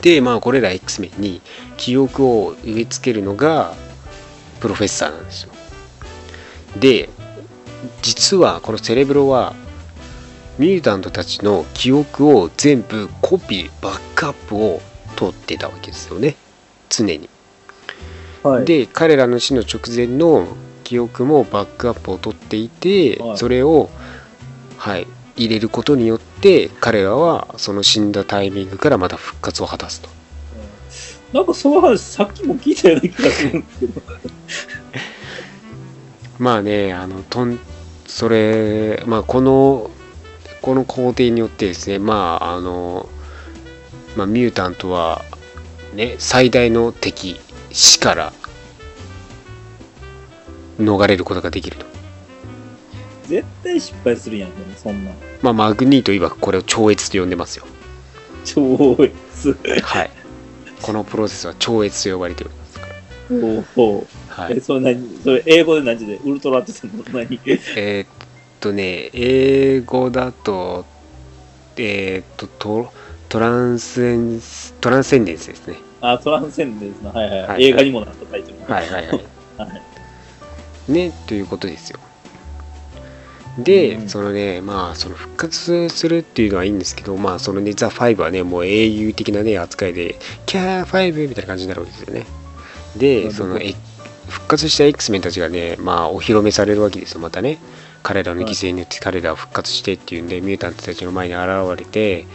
[0.02, 1.40] でまあこれら X メンに
[1.80, 3.74] 記憶を植え付けるのが
[4.60, 5.52] プロフェッサーなんですよ。
[6.78, 7.08] で
[8.02, 9.54] 実はこのセレブロは
[10.58, 14.80] ミュータントたちの記憶を全部コピーバックアップを
[15.16, 16.36] 取ってたわけですよね。
[16.88, 17.16] 常に。
[17.16, 17.28] うん
[18.42, 18.64] はい。
[18.64, 20.48] で彼らの死の直前の
[20.84, 23.38] 記憶もバックアップを取っていて、はい。
[23.38, 23.90] それを
[24.76, 25.06] はい
[25.36, 30.19] 入れることによって彼らはその死んだタイミングからまた復活を果たすと
[31.32, 34.02] なんかその話さっきも聞いたような気がするんですけど。
[36.38, 37.58] まあねあのとん
[38.06, 39.90] それまあこの
[40.62, 43.08] この工程によってですねまああの、
[44.16, 45.22] まあ、ミュータントは
[45.94, 47.38] ね最大の敵
[47.70, 48.32] 死から
[50.78, 51.86] 逃れることができると
[53.26, 55.12] 絶対失敗するやん、でもそんな。
[55.40, 57.66] まあマグニート曰くこれを超越と呼んでますよ
[58.44, 59.56] 超越。
[59.82, 60.19] はい
[60.82, 62.94] このプロセスは超越と呼ばれておりますから
[63.28, 67.40] ほうほはいえ、それ何それ英語で何時でウルトラって言ってんの何
[67.76, 68.08] えーっ
[68.60, 70.84] とね、英語だと、
[71.76, 72.92] えーっとト、
[73.28, 75.76] トランセンス、トランセンデンスですね。
[76.00, 78.72] あ、トランセンデンスの、はいはい、はい映画にもなったタイトル。
[78.72, 79.24] はいはいはい。
[79.56, 79.82] はい
[80.90, 82.00] ね、ということですよ。
[83.58, 92.26] で、うんそのね、まあ、その復活するっていうのはいいんですけど、まあ、そのね、ザ・ファイブはね、もう英雄的なね、扱いで、キャーファイブみたいな感じになるわけですよね。
[92.96, 93.74] で、その、え
[94.28, 97.58] 復活した X メンたちがね、まあ、お披露目されるわけですよ、またね。
[98.02, 102.26] 彼らの犠牲によって彼らを復活してっていうんで、ミュータントたちの前に現れて、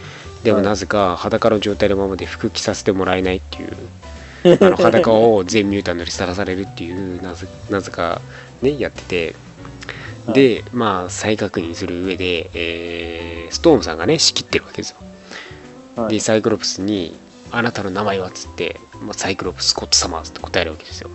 [0.43, 0.65] でもはい。
[0.65, 8.21] なぜか裸の状態のままで服着させてもらえないっていう、 あの裸を全ミュータントにさらされるっていう、なぜなぜか
[8.61, 9.35] ね、やってて、
[10.33, 14.97] で、まあ、再確認する上で、えーストームさんがね、仕切ってるわけですよ。
[15.95, 17.15] はいで、サイクロプスに、
[17.51, 21.09] あなたの名前はっつって、まあ、サイクロプス・スコット・サマーズって答えるわけですよ。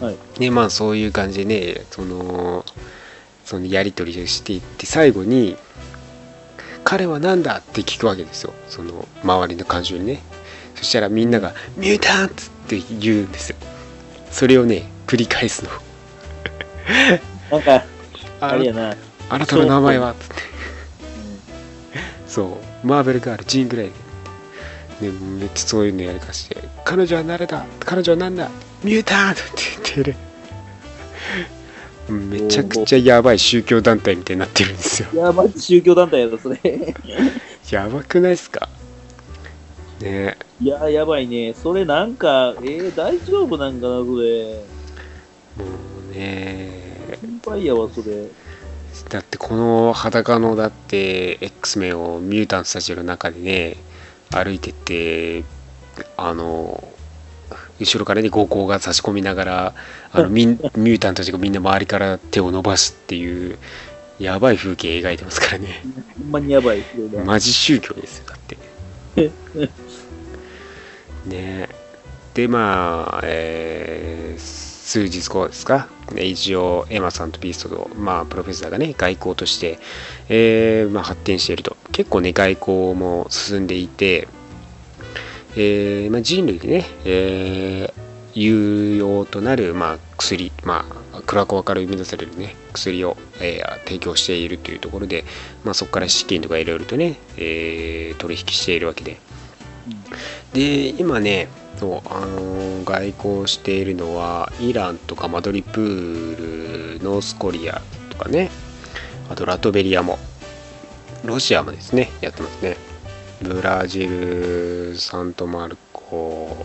[0.00, 2.64] はいで、まあ、そういう感じでね、その、
[3.44, 5.56] そのやり取りをしていって、最後に、
[6.84, 8.54] 彼は何だって聞くわけですよ。
[8.68, 10.22] その、周りの感情にね。
[10.76, 12.36] そしたらみんなが、ミュータントっ
[12.68, 13.56] て言うんですよ。
[14.30, 15.70] それをね、繰り返すの。
[17.50, 17.84] なんか、
[18.40, 18.96] ああれやな。
[19.30, 20.34] あなたの名前はつって。
[22.26, 23.90] そう、マーベルガール、ジーン・グレイ。
[25.04, 28.50] ね、めっちゃそういうのやりかして、彼女は誰だ彼女は何だ
[28.82, 29.52] ミュータントって
[29.94, 30.16] 言ってる。
[32.12, 35.16] めちゃくちゃやばい宗教団体みたいになってるんですよい。
[35.16, 36.94] や、マジ宗教団体やろ、それ。
[37.70, 38.68] やばくないっすか？
[40.00, 41.54] ねいや、やばいね。
[41.54, 44.64] それなんか、えー、大丈夫なんかな、それ。
[45.58, 45.64] も
[46.10, 46.87] うね
[47.20, 48.28] 心配やわ、それ。
[49.08, 53.76] だってこの裸のだって X メンをミュータントたちの中でね
[54.30, 55.44] 歩いてって
[56.16, 56.82] あの
[57.80, 59.74] 後ろからね合コが差し込みながら
[60.12, 63.58] あの ミンミュータントたちがみんな周りから手を伸ばすっていう
[64.18, 65.84] やばい風景描いてますからね
[66.18, 66.82] ほんまにやばい。
[67.24, 68.58] マジ宗教ですよだって
[71.26, 71.68] ね
[72.34, 75.86] でまあ、えー数日後ですか？
[76.14, 79.78] で一応エマさんとビーストと、まあ、プロフェッサーがね外交として、
[80.30, 81.76] えーまあ、発展していると。
[81.92, 84.28] 結構ね外交も進んでいて、
[85.56, 95.24] えーまあ、人類でね、えー有用となる、まあ、薬、まあ、クラコアから生み出される、ね、薬を、えー提供しているというところで、
[95.64, 99.18] まあ、そこから資金とかいろいろとね、えー取引しているわけで。
[100.54, 101.48] で、今ね、
[101.78, 108.50] そうあのー外交しているのは、イランとかマドリプール、ノースコリアとかね、
[109.28, 110.18] あとラトベリアも、
[111.24, 112.76] ロシアもですね、やってますね。
[113.42, 116.64] ブラジル、サントマルコ、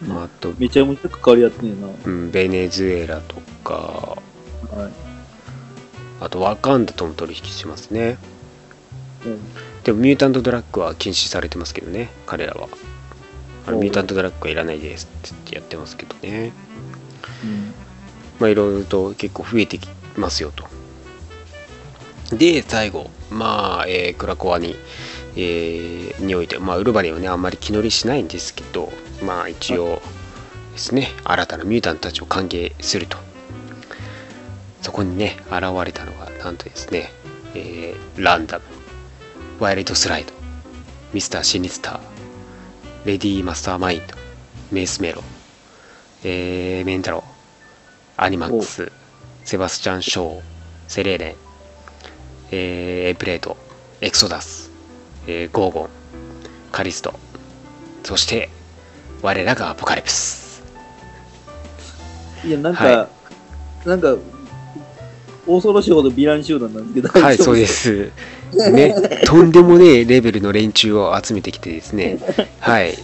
[0.00, 1.88] まああと、めちゃめちゃ関わり合ってんねんな。
[2.04, 4.16] うん、ベネズエラとか、
[4.72, 4.92] はい。
[6.20, 8.18] あとワカンダとも取引しますね。
[9.24, 9.38] うん
[9.84, 12.66] でもミュータントドラッグは禁止されてますけどね、彼らは。
[13.72, 16.52] ミュータントドラッグはいらないですってやってますけどね。
[17.44, 17.74] うん。
[18.38, 20.68] まあいろいろと結構増えてきますよと。
[22.36, 24.76] で、最後、まあ、えークラコアに、
[25.36, 28.92] えーにおいて、まあ、ウルバリンはね、あんまり気乗りしないんですけど、
[29.22, 30.02] まあ一応
[30.72, 33.18] ですね、新たなミュータントたちを歓迎すると。
[34.82, 37.12] そこにね、現れたのが、なんとですね、
[37.54, 38.64] えーランダム、
[39.60, 40.32] ワイルドスライド、
[41.12, 42.00] ミスターシニスター、
[43.06, 44.16] レディーマスターマインド、
[44.72, 45.22] メイスメロ、
[46.24, 47.22] えーメンタロ、
[48.16, 48.90] アニマックス、
[49.44, 50.42] セバスチャン・ショー、
[50.88, 51.34] セレーレン、
[52.50, 53.56] えーエプレート、
[54.00, 54.72] エクソダス、
[55.28, 55.88] えーゴーゴン、
[56.72, 57.14] カリスト、
[58.02, 58.48] そして、
[59.22, 60.64] 我らがアポカリプス。
[62.44, 63.08] いや、なんか、は
[63.84, 64.16] なんか、
[65.46, 67.24] 恐ろしいほどヴィラン集団なんですけど、。
[67.24, 68.12] はい、そうですす。
[68.52, 68.94] ね、
[69.26, 72.18] とんでもねえレベルの連中を集めてきてですね、
[72.60, 72.98] はい、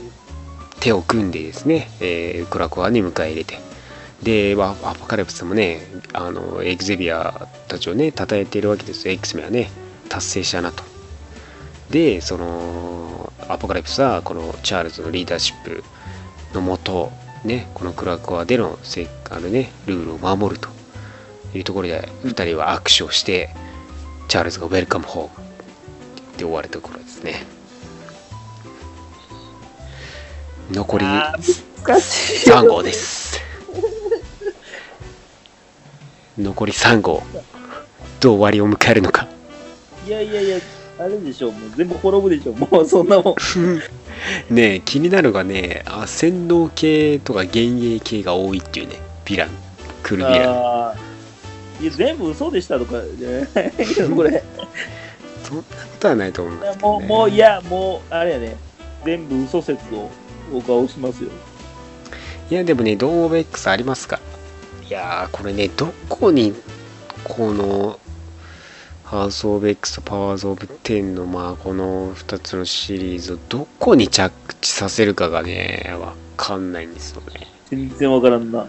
[0.80, 3.58] 手を組んでですね、えークラコアに迎え入れて、
[4.22, 9.70] で、まあアポカリプスもね、あのエグゼビアたちをね、称えているわけですよ、X メンはね、
[10.08, 10.84] 達成したなと。
[11.90, 15.84] で、その、アポカリプスは、このチャールズのリーダーシップ
[16.54, 17.12] のもと、
[17.44, 20.68] ね、このクラコアでのせあの、ね、ルールを守ると
[21.54, 23.50] いうところで、2人は握手をして、
[24.28, 25.46] チャールズがウェルカムホーム
[26.38, 27.44] で終わるところですね。
[30.70, 32.50] 残りあー難しい。
[32.50, 33.40] 3号です。
[36.38, 37.22] 残り3号。
[38.20, 39.26] どう終わりを迎えるのか。
[40.06, 40.58] いやいやいや、
[40.98, 43.34] あれでしょ、もう全部滅ぶでしょ、もうそんなもん。
[44.54, 49.00] ねえ気になるのがね、あ洗脳系とか幻影系が多いっていうね。
[49.24, 49.50] ヴィラン
[50.02, 50.71] クルヴィラン
[51.82, 53.44] いや全部嘘でしたとかじゃない
[54.14, 54.42] これ。
[55.42, 55.66] そんなこ
[55.98, 58.56] とはないと思うんですけど、もうね、もういやもうあれやね。
[59.04, 60.08] 全部嘘説を
[60.52, 61.30] 僕は押しますよ。
[62.50, 64.20] いやでもねドームオブ X ありますか？
[64.86, 66.54] いやーこれねどこに
[67.24, 67.98] この
[69.04, 77.48] ハウス・オブ X とパワーズ・オブ10のまあこの2つのシリーズをどこに着地させるかがねわかんないんですよね。
[77.70, 78.66] 全然わからんな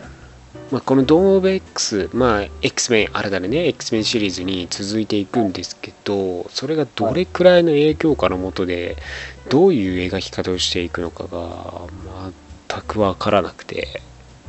[0.71, 8.97] まあ、このドームオブ X、まあ、X メン、新たなね、X メンシリーズに続いていくんですけど、それがどれくらいの影響下のもとで、
[9.49, 11.87] どういう描き方をしていくのかが、
[12.69, 14.01] 全くわからなくて、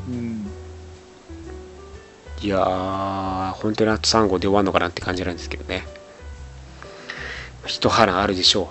[0.08, 0.50] うん
[2.42, 5.86] いやー、本当にあと3号で終わるのかなって感じなんですけどね。
[7.66, 8.70] 一波乱あるでしょ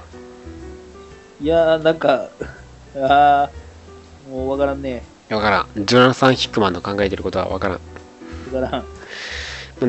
[1.42, 2.30] いやーなんか
[2.96, 5.13] あーもうわからんねう。
[5.36, 5.86] わからん。
[5.86, 7.80] ジョナサン・ヒックマンの考えてることはわからん。
[8.56, 8.86] わからん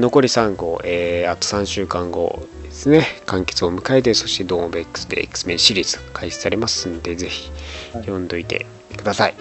[0.01, 7.51] 残り3号、えーあと3週間後ですね、完結を迎えて、そしてドームオブ X で X メンシリーズ開始されますんで、ぜひ
[7.93, 8.67] はい読んどいて
[8.97, 9.35] ください。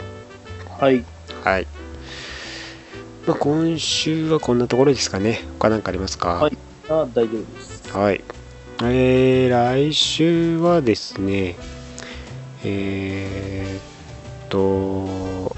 [0.79, 1.03] はい
[1.43, 1.67] はい。
[3.25, 5.41] まあ、今週はこんなところですかね。
[5.57, 6.35] 他何かありますか？
[6.35, 6.57] はい
[6.89, 8.21] あー大丈夫ですはい。
[8.83, 11.55] えー、来週はですね、
[12.65, 15.55] えーっと、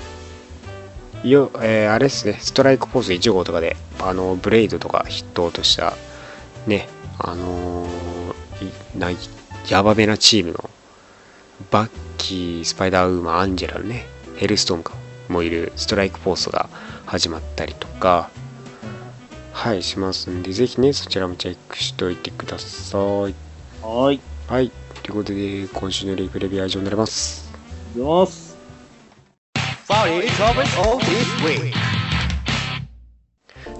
[1.31, 5.93] よ、えーあれですね、ストライクフォース1号とかで、あの、ブレイドとか筆頭とした、
[6.67, 7.95] ね、あのー
[8.95, 9.09] いな
[9.69, 10.69] やばめなチームの、
[11.71, 14.05] バッキー、スパイダーウーマン、アンジェラのね、
[14.37, 14.93] ヘルストームか
[15.29, 16.69] もいるストライクフォースが
[17.05, 18.29] 始まったりとか、
[19.51, 23.01] はい、しますんで、ぜひね、そちらもチェックしておいてください。
[23.81, 24.71] はいはい、
[25.03, 27.49] ということで、今週のリプレビューは以上になります。
[27.95, 28.44] いき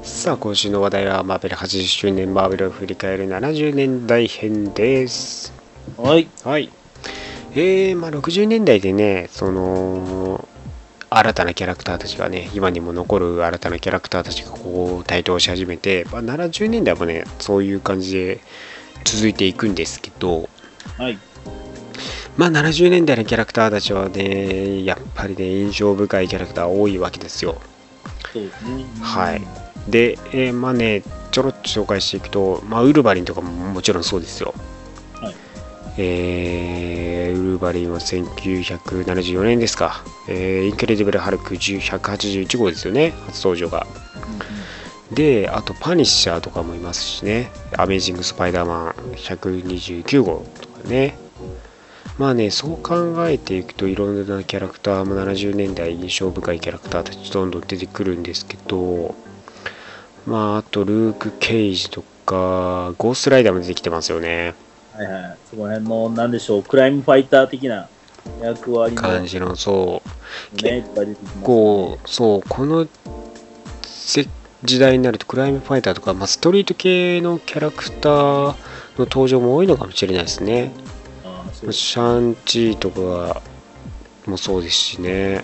[0.04, 5.52] さあ、今週の話題は、マーベル80周年マーベルを振り返る70年代編です。
[5.98, 6.28] はい。
[6.44, 6.70] はい。
[7.56, 10.48] えー、まあ60年代でね、その、
[11.10, 18.42] 新たなキャラクターたちがね、今にも残る新たなキャラクターたちがこう台頭し始めて、まあ、70年代もね、そういう感じで
[19.06, 20.50] 続いていくんですけど、
[21.00, 21.18] はい。
[22.38, 27.62] まあ70年代のキャラクターたちはね、やっぱりね、印象深いキャラクター多いわけですよ。
[28.34, 28.86] そうですね。
[29.02, 29.42] はい。
[29.88, 34.54] で、えーまあね、ちょろっと紹介していくと、まあ、ウルヴァリンとかももちろんそうですよ。
[35.14, 35.36] はい
[35.98, 40.04] えーウルヴァリンは1974年ですか。
[40.28, 43.88] えーインクレディブル・ハルク10 181号ですよね、初登場が。
[45.12, 51.18] で、あとパニッシャーとかもいますしね、アメージング・スパイダーマン129号とかね。
[52.18, 59.16] まあね、そう考えていくといろんなキャラクターも70年代印象深いキャラクターたちどんどん出てくるんですけど、
[60.26, 64.54] まああとルーク・ケイジとか、ゴーストライダーも出てきてますよね。
[64.94, 65.38] はいはい。
[65.50, 67.90] そこら辺の、なんでしょう、クライムファイター的な
[68.42, 70.02] 役割感じの、そ
[70.56, 70.68] う。
[70.68, 71.42] いっぱい出てきます、ね。
[71.44, 72.88] こう、そう、この
[73.84, 74.28] せ
[74.64, 78.56] 時代になるとクライムファイターとか、まあ、ストリート系のキャラクターの
[79.00, 80.72] 登場も多いのかもしれないですね。
[81.72, 83.42] シャンチーとか
[84.26, 85.44] もそうですしね。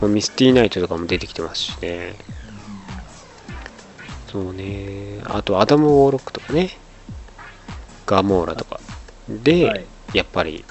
[0.00, 2.14] まあミスティーナイトとかも出てきてますしね。
[4.30, 5.20] そうね。
[5.24, 6.70] あと、アダム・ウォーロックとかね。
[8.06, 8.78] ガモーラとか。
[9.28, 9.86] で、はい。
[10.12, 10.64] やっぱり、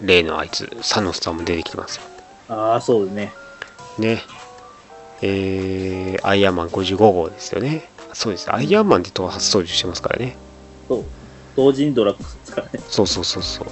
[0.00, 2.02] 例のあいつ、サノスさんも出てきてますよ。
[2.48, 3.32] ああ、そうですね。
[3.98, 4.22] ね。
[5.22, 7.90] えー、アイアンマン55号ですよね。
[8.12, 8.52] そうです。
[8.52, 10.36] アイアンマンってと初登場してますからね。
[10.88, 11.04] そう。
[11.58, 12.78] 同時にドラッグスからね。
[12.88, 13.66] そうそうそうそ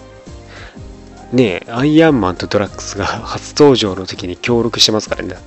[1.32, 1.36] う。
[1.36, 5.42] ねえ、アイアンマンとドラッグスが初登場の時に協力してますからね、だっ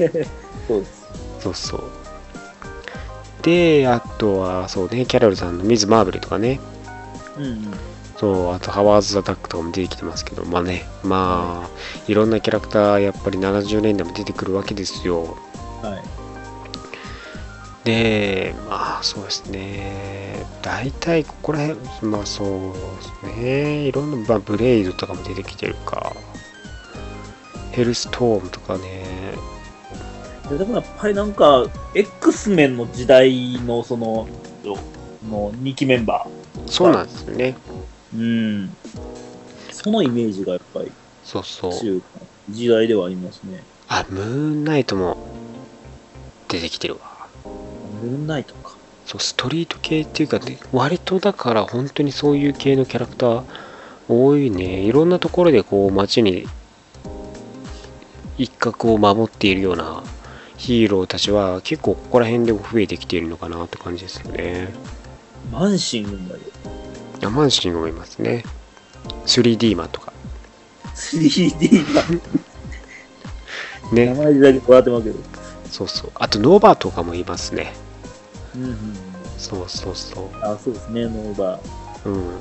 [0.00, 0.26] て。
[0.66, 1.04] そうです。
[1.38, 1.82] そうそう。
[3.42, 6.58] で、あとは、そうね、キャロルさんのミズ・マーブルとかね。
[7.36, 7.74] うんうん。
[8.16, 11.68] そう、あと、ハワーズ・アタックとかも出てきてますけど、まあね、まあ、
[12.08, 15.36] いろんなキャラクター、やっぱり70年代も出てくるわけですよ。
[15.82, 16.13] はい。
[17.84, 22.72] で、まあそうですね、大体ここら辺、まあそう
[23.26, 26.14] ですね、いろんな、まあ、ブレイドとかも出てきてるか、
[27.72, 29.04] ヘルストームとかね、
[30.48, 34.28] ででもやっぱりなんか、X メンの時代のその、
[35.28, 36.26] の2期メンバ
[36.66, 38.18] そうなんですよね、ー。
[38.18, 38.22] う
[38.64, 38.76] ん。
[39.72, 41.72] そのイメージがやっぱりそうそう、
[42.50, 43.62] 時代ではありますね。
[43.88, 45.16] あ、ムーンナイトも
[46.48, 47.13] 出てきてるわ。
[48.04, 48.76] ムーンナイトか。
[49.06, 53.42] そう、ストリート系っていうか、ね、割とだから本当にそういう系のキャラクター
[54.08, 54.80] 多いね。
[54.80, 56.46] いろんなところでこう街に
[58.36, 60.02] 一角を守っているような
[60.56, 64.68] ヒーローたちは結構ここら辺でも増えてきているのかなって感じですよね。
[65.52, 66.40] マンシングまで。
[67.26, 68.44] あマンシングもいますね。
[69.26, 70.12] 3D マンとか。
[70.94, 72.02] 3D が
[73.92, 74.14] 名ね。
[74.14, 75.18] 前だけ変わってますけど。
[75.70, 76.10] そうそう。
[76.14, 77.72] あとノーバーとかもいますね。
[78.56, 78.76] うんうん。
[79.38, 82.08] そうそうそあ、そうですね、ノーバー。
[82.08, 82.12] う。
[82.12, 82.38] うん。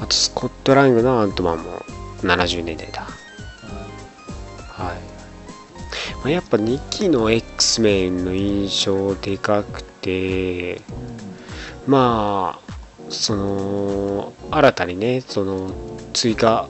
[0.00, 1.82] あとスコットラングのアントマンも
[2.22, 3.06] 70年代だ。
[4.68, 5.18] はい。
[6.18, 10.80] まあ、やっぱ2期の X メンの印象でかくて、
[11.86, 12.72] まあ、
[13.10, 15.70] その、新たにね、その、
[16.12, 16.68] 追加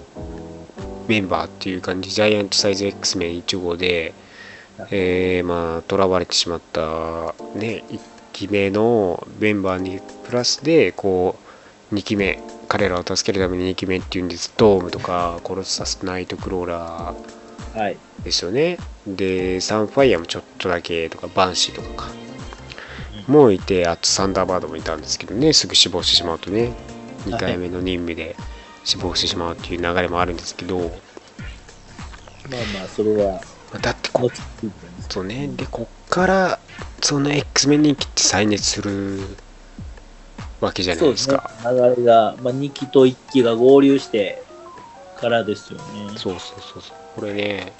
[1.08, 4.14] メンバーっていう感じ、ジャイアントサイズ X メン1号で、
[4.90, 6.80] えー、まあ、囚われてしまった、
[7.54, 8.00] ね、1
[8.32, 11.36] 期目のメンバーにプラスで、こ
[11.90, 17.96] う、2期目、彼らを助けるために2期目っていうんです、ドームとか、コロッサスナイトクローラー、はい。
[18.22, 18.78] ですよね。
[19.06, 22.10] で、サンファイアもちょっとだけとか、バンシーとかか。
[23.26, 26.72] もういて、あとサンダーバードもいたんですけどね、すぐ死亡してしまうとね、
[27.26, 28.36] 2回目の任務で
[28.84, 30.90] 死亡してしまうっていう流れもあるんですけど、まあ
[32.78, 34.30] まあ、それは、まあだってこ、
[35.08, 36.58] そうね、で、こっから、
[37.02, 39.20] その X メン人気って再熱する
[40.60, 41.70] わけじゃないそうですねですか。。
[41.70, 44.42] 流れが、まあ、2期と1期が合流して
[45.20, 45.84] からですよね。
[46.16, 46.96] そうそうそうそう。
[47.16, 47.72] これね、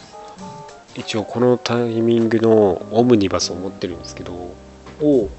[0.95, 4.55] 一応このタイミングのオムニバスを持ってるんですけど、
[5.01, 5.31] おう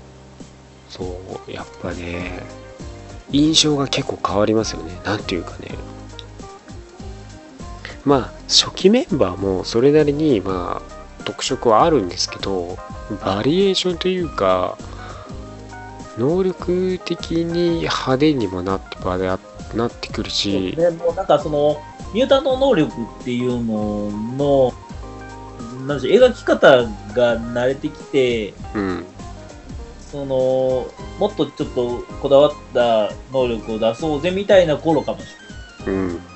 [0.89, 2.43] そう、やっぱね、
[3.31, 4.99] 印象が結構変わりますよね。
[5.03, 5.69] なんていうかね。
[8.09, 12.75] まあ、初期メンバーもそれなりに、まあ、特色はあるんですけど、
[13.23, 14.79] バリエーションというか、
[16.17, 19.39] 能力的に派手にもなってばな
[19.75, 21.77] なってくるし、ね、もうなんかその、
[22.11, 24.73] ミュータント能力っていうのの、
[25.85, 26.81] なんでしょう、描き方
[27.13, 29.05] が慣れてきて、うん、
[30.11, 30.87] その、
[31.19, 35.25] もっとちょっとこだわった能力を出そうぜみたいな頃かもし
[35.85, 36.07] うん。
[36.07, 36.28] れない。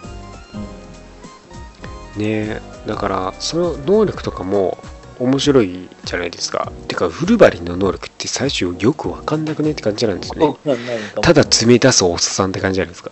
[2.17, 4.77] ねだから、その能力とかも
[5.19, 6.71] 面白いじゃないですか。
[6.87, 10.75] てか、フルバリンの能力って最初よくわかんなくねって感じなんですよね。
[11.21, 13.11] ただ詰め出すおっさんって感じじゃないですか。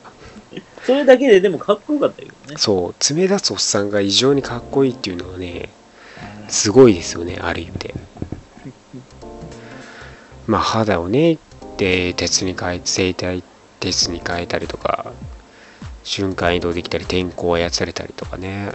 [0.86, 2.56] それだけででもかっこよかったけどね。
[2.58, 5.70] そう、詰め出すおっさんが異常にかっこいいっていうのはね、
[6.48, 7.96] すごいですよね、ある意味で。
[10.48, 11.38] まあ、肌をね、
[11.78, 13.44] で、鉄に変え、生体
[13.80, 15.14] 鉄に変えたりとか、
[16.04, 18.72] 瞬間移動できたり、天候を操れたりとかね。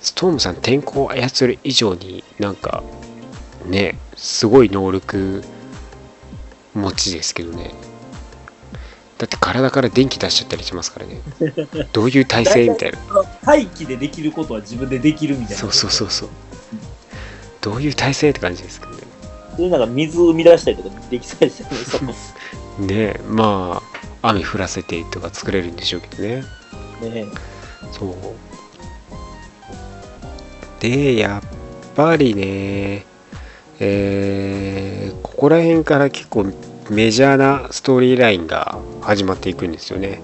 [0.00, 2.82] ストームさん、天候を操る以上になんか、
[3.66, 5.42] ね、すごい能力
[6.74, 7.72] 持ちですけどね。
[9.18, 11.20] だって体から電気出しちゃったりしますからね。
[11.92, 12.98] どういう体勢みたいな。
[13.06, 15.56] その大気でできることは自分でできるみたいな。
[15.56, 16.28] そうそうそうそう。
[17.60, 18.98] どういう体勢って感じですけどね。
[19.56, 22.12] そういうなんか水生み出したりとかできたりしてね、その
[22.84, 23.91] ねえまあ、
[24.22, 26.44] 雨降らせてとか作れるんでしょうけどね。
[27.02, 27.26] ね。
[27.92, 28.16] そう。
[30.80, 33.04] で、やっぱりね、
[33.80, 36.52] えー、ここら辺から結構
[36.90, 40.22] メジャーなストーリーラインが始まっていくんですよね。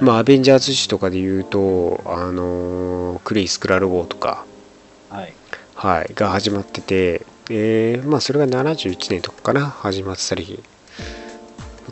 [0.00, 4.44] まあ、アベンジャーズ誌とかで言うと、あのークリー・スクラル・ウォーとか、
[5.10, 5.34] はい。
[5.74, 10.62] はい、が始まってて、えーまあ、それが71年とかかな、始まってたり。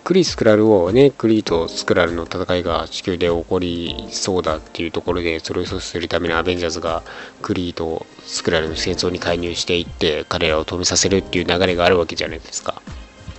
[0.06, 7.02] クリー・スクラル・ウォーはね、クリーとスクラルの戦いが地球で起こりそうだっていうところで、それを阻止するためにアベンジャーズが
[7.42, 12.80] クリーとスクラルの戦争に介入していって、彼らを止めさせるっていう流れがあるわけじゃないですか。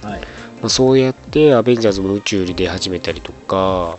[0.01, 0.20] はい。
[0.20, 0.28] ま
[0.63, 3.97] あ、そうやってアベンジャーズも宇宙に出始めたりとか、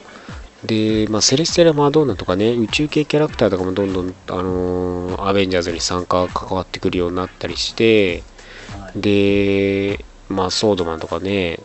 [0.62, 8.22] で、まあ、セレステラ・マドンナとかね、宇宙系キャラクターとかもどんどん、あのーアベンジャーズに参加、関わってくるようになったりして、
[8.78, 9.00] はい。
[9.00, 11.60] で、まあ、ソードマンとかね、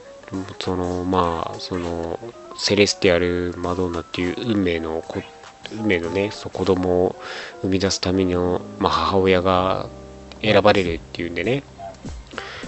[0.60, 2.20] その、まあ、その、
[2.58, 5.22] セレスティアル・マドンナっていう運命のこ、
[5.72, 7.16] 運命のね、そう子供を
[7.62, 9.90] 生み出すための、まあ、母親が
[10.42, 11.64] 選ばれるっていうんでね、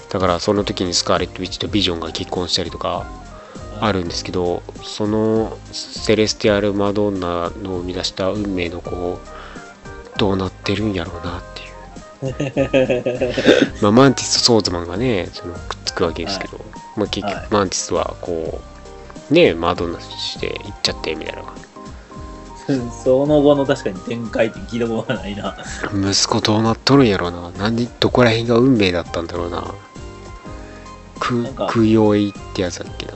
[0.09, 3.05] だからその時にスカーレット・ウィッチとビジョンが結婚したりとか
[3.81, 9.19] あるんですけど、そのセレスティアル・マドンナの生み出した運命の子、
[10.17, 11.75] どうなってるんやろうなっていう。
[13.83, 16.59] まあ、マンティスとソーズマンがね、そのくっつくわけですけど、
[16.95, 18.61] まあ、結はい局マンティスはこ
[19.31, 21.43] う、ね、マドンナして行っちゃってみたいな。
[23.03, 25.55] その後の確かに展開って聞いたことがないな。
[25.93, 27.51] 息子どうなっとるんやろうな。
[27.51, 29.73] なんで、どこら辺が運命だったんだろうな。
[31.67, 33.13] 空用へ行ってやつだっけな。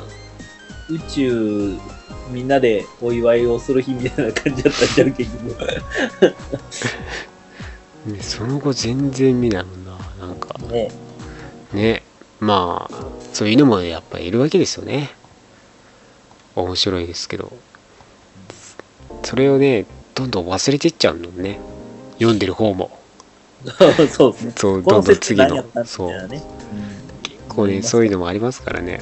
[0.89, 1.77] 宇宙、
[2.31, 5.83] みんなでお祝いをする日みたいな感じだったじゃん、結局。
[8.05, 10.89] ね、その後全然見ないもんななんかね
[11.73, 12.03] ね
[12.39, 12.93] まあ
[13.33, 15.11] そういうのもやっぱいるわけですよね。
[16.55, 17.51] 面白いですけど。
[19.23, 19.85] それをね
[20.15, 21.59] どんどん忘れてっちゃうのね。
[22.13, 22.97] 読んでる方も。
[24.09, 24.53] そうですね。
[24.55, 25.63] そうどんどん次の。
[25.85, 26.29] そいう。
[26.29, 26.43] 結
[27.47, 29.01] 構ねそういうのもありますからね。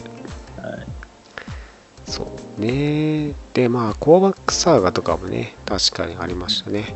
[2.05, 2.27] そ
[2.57, 3.33] うね。
[3.53, 6.95] でまあコアバックサーガとかもね確かにありましたね。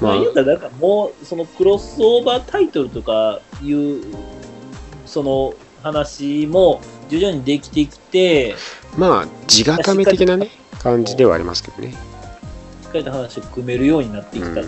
[0.00, 4.02] まあまあ、なんかもう、そのクロスオーバータイトルとかいう、
[5.06, 8.54] その話も徐々にできてきて、
[8.96, 10.48] まあ地固め的なね
[10.82, 11.94] 感じではありますけどねし
[12.88, 14.64] っかりと話を組めるようになってきたってい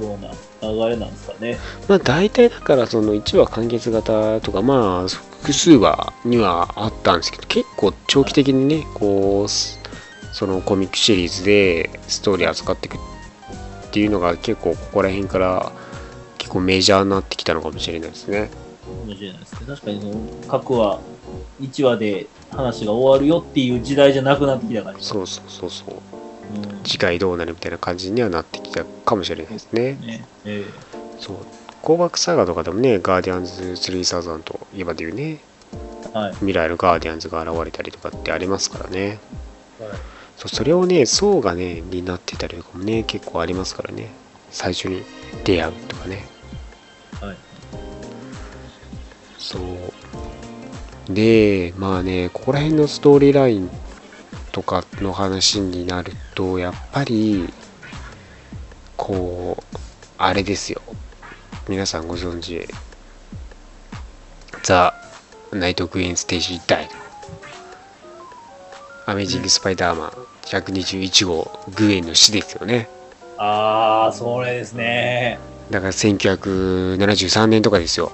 [0.00, 0.30] うような
[0.62, 1.58] 流れなんですかね。
[1.88, 9.80] まあ大体だからその1話完結型とかまあ複数話にはあったんですけど結構長期的にねこうす
[10.32, 12.98] そのコミックシリーズでストーリー扱っていくっ
[13.90, 15.72] ていうのが結構ここら辺から
[16.38, 18.50] 結構メジャーになってきたのかもしれないですね
[19.02, 19.66] かもしれないですね。
[19.66, 20.14] 確かにその
[20.48, 21.00] 各話、
[21.60, 25.04] 1話で話が終わるよっていう時代じゃなくなってきた感じ。
[25.04, 25.88] そうそうそうそう。
[25.90, 26.82] うん。
[26.84, 29.98] 次回どうなるみたいな感じにはなってきたかもしれないですね。
[30.00, 30.26] ね。
[30.44, 30.64] え
[31.18, 31.36] そう。
[31.82, 35.40] 工学サガとかでもねガーディアンズ3000と今でいうね。
[36.14, 36.34] えはい。
[36.34, 39.18] 未来のガーディアンズが現れたりとかってありますからね。
[39.78, 39.90] はい。
[40.36, 44.08] そうそれをね層がねになってたりとかもね結構ありますからね。
[44.50, 45.02] 最初に
[45.44, 46.31] 出会うとかね
[49.52, 51.12] そう。
[51.12, 53.70] でまあねここら辺のストーリーライン
[54.52, 57.52] とかの話になるとやっぱり
[58.96, 59.76] こう
[60.16, 60.80] あれですよ。
[61.68, 62.66] 皆さんご存知
[64.62, 64.94] ザ・
[65.52, 66.88] ナイト・クイーン・ステージ・ダイ
[69.06, 70.10] アメージング・スパイダーマン
[70.46, 72.88] 121号グエンの死ですよね。
[73.38, 75.38] ああ、それですね。
[75.70, 78.12] だから1973年とかですよ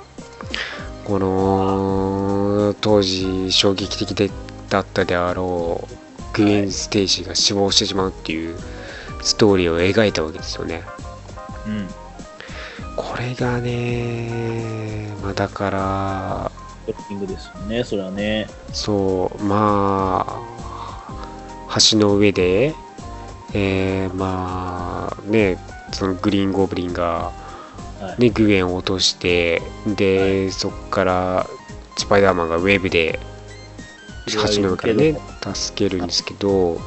[1.08, 4.30] この当時衝撃的で
[4.68, 8.54] だったであろうグエン・ステージが死亡してしまうっていう
[9.22, 10.82] ストーリーを描いたわけですよね
[11.66, 11.88] うん。
[12.94, 16.52] これがねまあだから
[16.86, 16.94] で
[17.38, 18.46] すよね、それはね。
[18.72, 22.74] そうまあ橋の上で
[23.54, 25.56] えー、まあね
[25.92, 27.32] そのグリーンゴブリンが、
[28.00, 28.22] はい。
[28.22, 31.46] ね、グエンを落としてで、そこから
[31.96, 33.18] スパイダーマンがウェブで
[34.28, 35.18] 橋の上からね
[35.54, 36.78] 助けるんですけど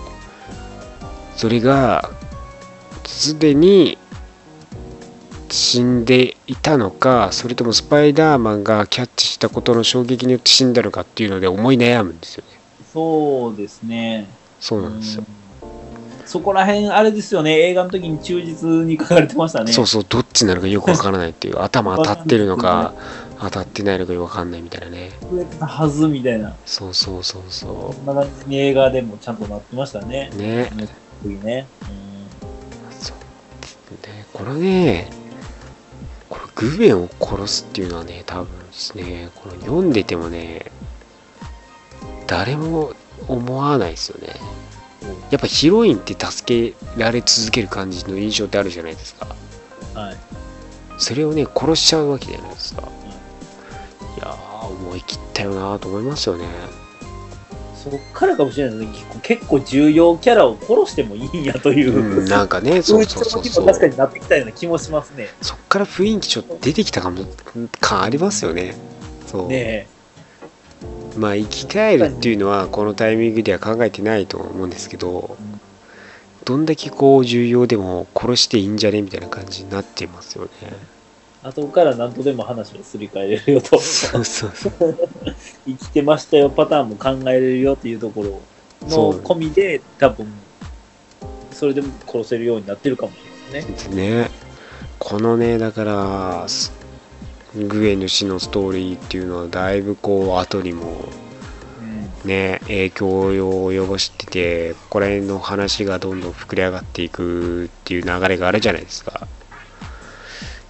[1.36, 2.09] それが
[3.05, 3.97] すでに
[5.49, 12.59] 死んでいたのかそれともスパイダーマンがキャッチしたことの衝撃によって死んだのかっていうので思い悩むんですよね。
[12.93, 14.28] そうですね。
[14.59, 15.41] そうなんですよ、うん
[16.32, 19.74] そこら辺、あれですよね、映画の時に忠実に書かれてましたね。
[19.74, 21.60] そうそうどっちなのかよくわからないっていう。
[21.62, 22.94] 頭当たってるのか
[23.38, 25.12] 当たってないのかよくわかんないみたいなね。
[25.30, 26.56] 増えてたはずみたいな。
[26.66, 30.32] そうそうそうそこんな感じに映画でもちゃんとなってましたね。
[30.34, 30.38] う。
[30.38, 30.72] ね。
[31.22, 31.68] 次ね。
[32.98, 34.08] そう。
[34.08, 35.12] ねこれね
[36.30, 40.72] これグエンを殺すっていうのはね多分ですねこの読んでてもね
[42.26, 42.94] 誰も
[43.28, 44.61] 思わないですよね
[45.30, 49.36] やっぱヒロインって助けられ続ける感じの印象ってあるじゃないですか
[49.95, 50.18] うんはい。
[50.97, 52.84] それをね殺しちゃうわけじゃないですか
[54.18, 56.45] いやー思い切ったよなと思いますよね
[57.84, 58.99] そっからかもしれないですね。
[58.99, 62.20] 結構結構重要キャラを殺してもいいんやという。
[62.20, 65.30] うんなんかねそうそうそうそう確かになってきたような気もしますね。
[65.41, 67.26] そっから雰囲気ちょっと出てきたかも
[67.80, 68.76] 感ありますよね
[69.26, 69.88] そうね
[71.18, 75.38] まあ生き返るっていうのはこのタイミングでは考えてないと思うんですけど
[76.45, 80.49] どんだけこう重要でも殺していいんじゃねみたいな感じになってますよね
[81.43, 83.80] 後から何とでも話をすり替えれるよと。
[83.80, 85.09] そうそうそう
[85.66, 88.41] 生きてましたよパターンも考えれるよっていうところ
[88.88, 90.32] の込みで多分
[91.51, 93.16] それでも殺せるようになってるかもし
[93.53, 94.09] れないですね。
[94.24, 94.32] ね
[94.99, 96.45] このねだから
[97.56, 101.04] グエンの死のストーリーっていうのはだいぶこう後にも
[102.24, 109.28] ね影響を及ぼしててここら辺の話がどんどん膨れ上がっていくっていう流れがあるじゃないですか。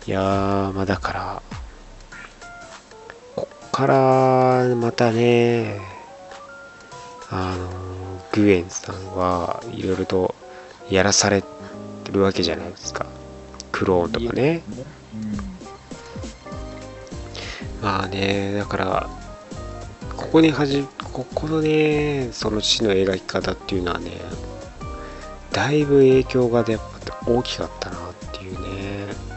[0.07, 1.43] いやーまあだから
[3.35, 5.79] こっからまたね
[7.29, 10.33] あのグエンさんはいろいろと
[10.89, 11.43] やらされ
[12.11, 13.05] るわけじゃないですか。
[13.71, 14.63] クローンとかね
[17.81, 19.09] まあねだから
[20.15, 24.11] ここにはじここのねその死の描き方っていうのはね
[25.51, 27.99] だいぶ影響がやっぱ大きかったなっ
[28.31, 29.31] ていうね。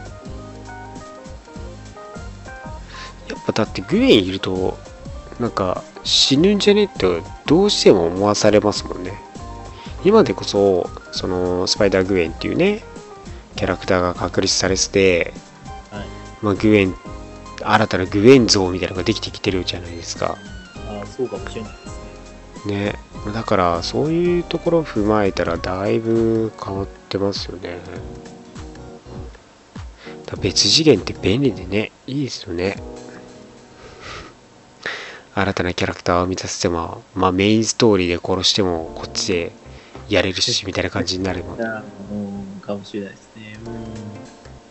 [3.53, 4.77] だってグエンいると
[5.39, 9.13] なんか死ぬんじゃねってどうしても思わされますもんね。
[10.03, 12.83] 今でこそそのスパイダーグエンっていうね
[13.55, 15.33] キャラクターが確立されてて、
[15.91, 16.05] はい。
[16.41, 16.95] まあ、グエン
[17.65, 20.37] 新たなグエン像みたいなのができてきてるじゃないですか
[20.87, 22.75] ああ、そうかもしれないですね。
[22.75, 22.95] ね
[23.33, 27.79] だからそういうところを踏まえたらだいぶ変わってますよね
[30.41, 32.75] 別次元って便利でねいいですよね
[35.33, 39.51] 新たなキャラクターを生み出せてもまあメインストーリーで殺してもこっちで
[40.09, 43.57] やれるしみたいな感じになるもんいやうん、かもしれないですね。
[43.65, 43.83] うん。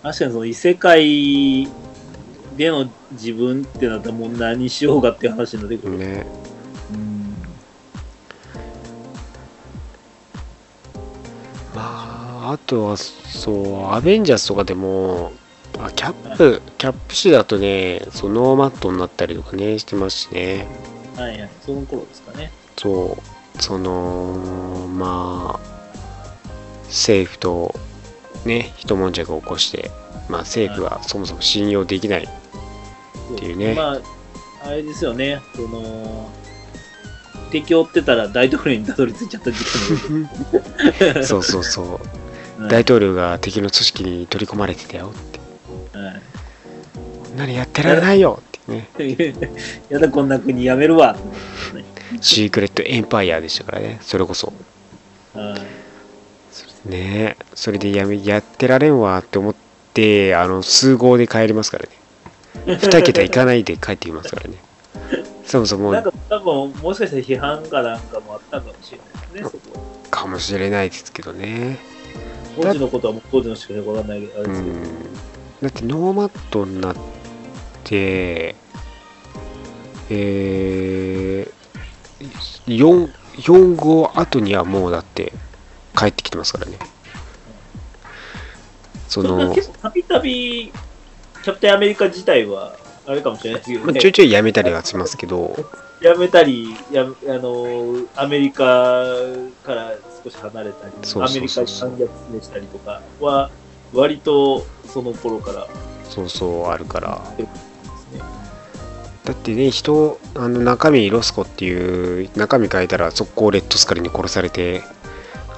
[0.03, 1.69] 確かにその異世界
[2.57, 5.99] での自分ってなったらもう何しようかっていう話になってくる。
[5.99, 6.27] ね
[6.93, 7.35] うん。
[11.75, 15.33] まああとはそうアベンジャーズとかでも
[15.79, 20.69] あキャップキャップ種だとねそのマットになったりとかねしてますしね
[21.17, 21.51] はいはい。
[21.61, 22.53] その頃ですかね。
[22.77, 25.75] そうそのまあ
[26.87, 27.75] 政府と
[28.45, 29.91] ね一悶着を起こして
[30.29, 32.29] まあ政府はそもそも信用できない
[33.33, 33.75] っていうね。
[33.75, 34.01] まあ、
[34.67, 35.41] あれですよね。
[35.55, 36.31] その、
[37.51, 39.65] 敵を追ってたら大統領にたどり着いちゃった事
[40.09, 40.23] 件
[41.15, 42.63] の そうそうそう。
[42.63, 42.71] はい。
[42.71, 45.99] 大統領が敵の組織に取り込まれてたよって。
[45.99, 46.23] はい。
[46.95, 48.43] こんなにやってられないよ。
[48.59, 48.89] ってね。
[49.89, 51.17] やだ、こんな国やめるわ。
[51.73, 51.85] ね。
[52.21, 53.99] シークレットエンパイアでしたからね。
[54.03, 54.53] それこそ。
[55.35, 55.61] はい。
[55.61, 55.67] ね。
[56.91, 59.55] えそれでやめやってられんわって思っ
[59.95, 61.91] てあの数号で帰りますからね
[62.67, 64.57] 2桁いかないで帰ってきますからね。
[65.45, 65.93] そもそも。
[65.93, 71.79] なんか多分もしかしたら批判かなんかもあったかもしれないですね、そこかもしれないですけどね。
[72.57, 74.77] 当時のことはもう当時のしかわかんないけど、あれうですけど。
[74.77, 74.83] ん。
[75.63, 76.97] だってノーマットになっ
[77.85, 78.57] て
[80.11, 85.33] えー、4, 4号後にはもうだって
[85.97, 86.79] 帰ってきてますからね。
[89.09, 90.73] そのたびたび
[91.45, 92.75] キャプテンアメリカ自体は
[93.07, 93.93] あれかもしれないですけど、ね。
[93.93, 95.55] まあちょいちょいやめたりはしますけど。
[96.01, 99.05] やめたりやあのアメリカ
[99.63, 99.93] から
[100.23, 103.51] 少し離れたりアメリカに反逆したりとかは
[103.93, 105.67] 割とその頃から。
[106.09, 107.23] そうそうあるから。
[109.25, 114.83] だってね人あの中身ロスコっていう中身変えたら速攻レッドスカルに殺されて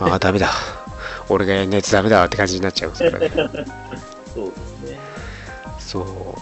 [0.01, 0.51] ああダメだ。
[1.31, 3.31] 俺がやんないとダメだって感じになっちゃいますからね。
[4.35, 4.51] そう。
[4.51, 4.66] ですね
[6.05, 6.35] そ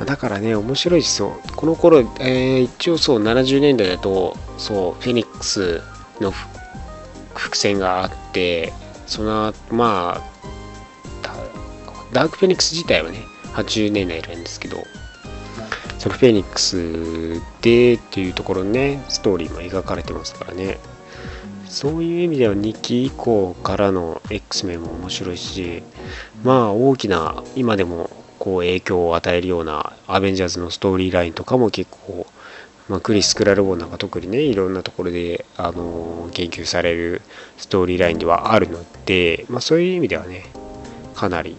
[0.00, 0.04] う。
[0.04, 5.80] だからね面白いですよこの頃、えー一応そう70年代だとそうフェニックス
[6.20, 6.32] の
[7.34, 8.72] 伏線があって
[9.06, 10.34] そのまあ
[12.12, 13.18] ダークフェニックス自体はね
[13.54, 14.76] 80年代なんですけど
[15.98, 20.78] そのフェニックスでっていうところねストーリーも描かれてますからね。
[21.74, 25.82] そういう意味では2期以降からの X メンも面白いし
[26.44, 32.28] まあ大きな今でもこう影響を与えるようなアベンジャーズのストーリーラインとかも結構、
[32.88, 37.22] まあ、クリス・クラルボーンなんか特にねいろんなところで、あのー研究される
[37.56, 40.44] ストーリーラインではあるので、まあ、そういう意味ではね
[41.14, 41.56] かなり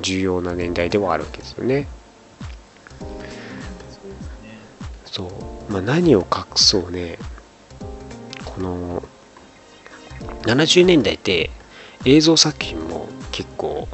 [0.00, 1.86] 重要な年代ではあるわけですよね。
[5.04, 7.18] そう、まあ、何を隠そうね。
[8.44, 9.02] この
[10.42, 11.50] 70年代って
[12.04, 13.88] 映像作品も結構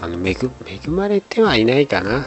[0.00, 0.36] あの恵
[0.66, 2.26] 恵まれてはいないかな。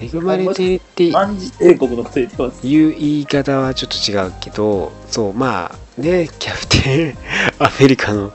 [0.00, 7.14] 恵まれてって万事帝国のこと言っていう言い方はちょっと違うけどそうまあねキャプテン
[7.60, 8.32] アメリカの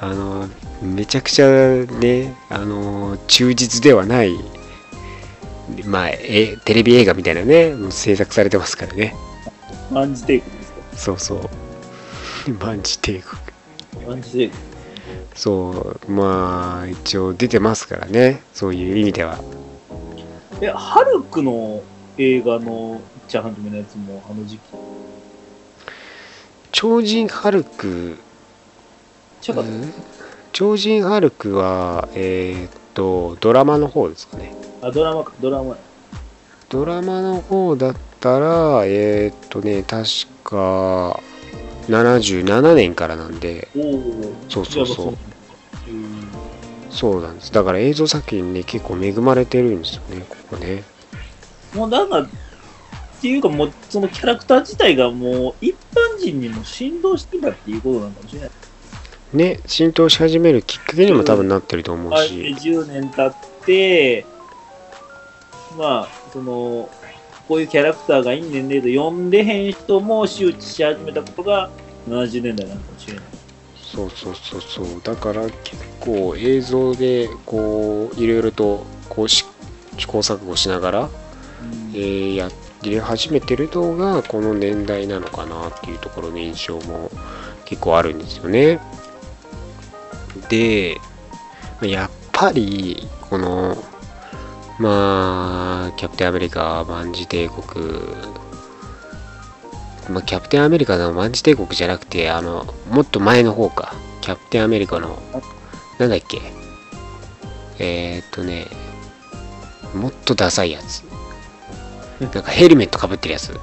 [0.00, 0.48] あの
[0.82, 1.46] めちゃくちゃ
[2.00, 4.32] ねあの忠実ではない
[5.84, 9.14] まあえテレビ映画みたいなね制作されてますからね。
[10.96, 11.50] そうそう
[12.58, 14.72] 万事帝国万事帝国
[15.34, 18.42] そうまあ一応出てますからね。
[18.52, 19.38] そういう意味では。
[20.60, 21.82] えハルクの
[22.18, 24.60] 映画の一番初めのやつもあの時期？
[26.70, 28.18] 超人ハルク。
[30.52, 34.54] 超人ハルクはえーっとドラマの方ですかね。
[34.82, 35.32] あドラマか。
[35.40, 35.76] ドラマ。
[36.68, 40.04] ドラマの方だったらえーっとね確
[40.44, 41.20] か
[41.88, 43.68] 77年からなんで。
[44.48, 45.08] そうそうそう。
[45.88, 46.28] うん
[46.90, 47.52] そうなんです。
[47.52, 50.84] だから映像作品ね結構恵まれてるんですよねここね。
[51.74, 52.28] もうなんかっ
[53.22, 58.50] ていうかもうそのキャラクター自体がもう一般人にも振動してたっていうことなのかもしれない。
[59.32, 62.54] ね浸透し始めるきっかけにも多分なってると思うし。
[62.60, 64.26] 10年経って
[65.76, 66.90] まあ、その、
[67.52, 71.68] こういうキャラクターがいいねんねと読んでへん人も周知し始めたことが
[72.08, 73.24] 70年代なのかもしれない。
[73.76, 74.86] そうそうそうそう。
[75.04, 79.44] だから結構映像でこういろいろとこうし
[79.98, 81.10] 試行錯誤しながら、
[81.92, 82.50] えーや
[82.80, 87.10] り始めてるのがこの年代なのかなっていうところの印象も
[87.66, 88.80] 結構あるんですよね。
[90.48, 90.96] で
[91.82, 93.76] やっぱりこの
[94.82, 97.62] まあキャプテンアメリカ万事帝国
[100.10, 103.94] まあ、キャプテンアメリカの万事帝国じゃなくて、あの、もっと前の方か。
[104.20, 105.16] キャプテンアメリカの、
[105.98, 106.40] なんだっけ。
[107.78, 108.66] えー、っとね、
[109.94, 111.04] もっとダサいやつ。
[112.20, 113.58] なんかヘルメットかぶってるやつ。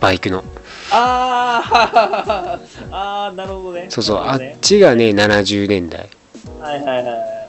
[0.00, 0.44] バイクの。
[0.90, 3.86] あーあー、なるほどね。
[3.90, 6.08] そうそう、あっちがね、70年代。
[6.60, 7.43] はいはいはい。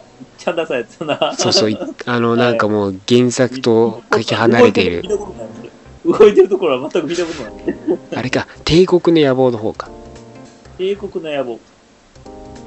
[0.45, 1.33] ちゃんださやつな。
[1.35, 5.03] そうそう、い あの、なんかもう原作とかけ離れている。
[6.05, 7.99] 動いてるところは全く見たことない。
[8.15, 9.89] あれか、帝国の野望の方か。
[10.77, 11.59] 帝国の野望。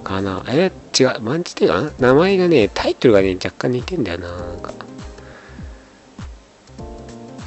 [0.02, 0.44] かな。
[0.48, 4.28] え、違う、万事帝国名前がね、タイトルがね、若干似てんだよな。
[4.28, 4.72] なんか。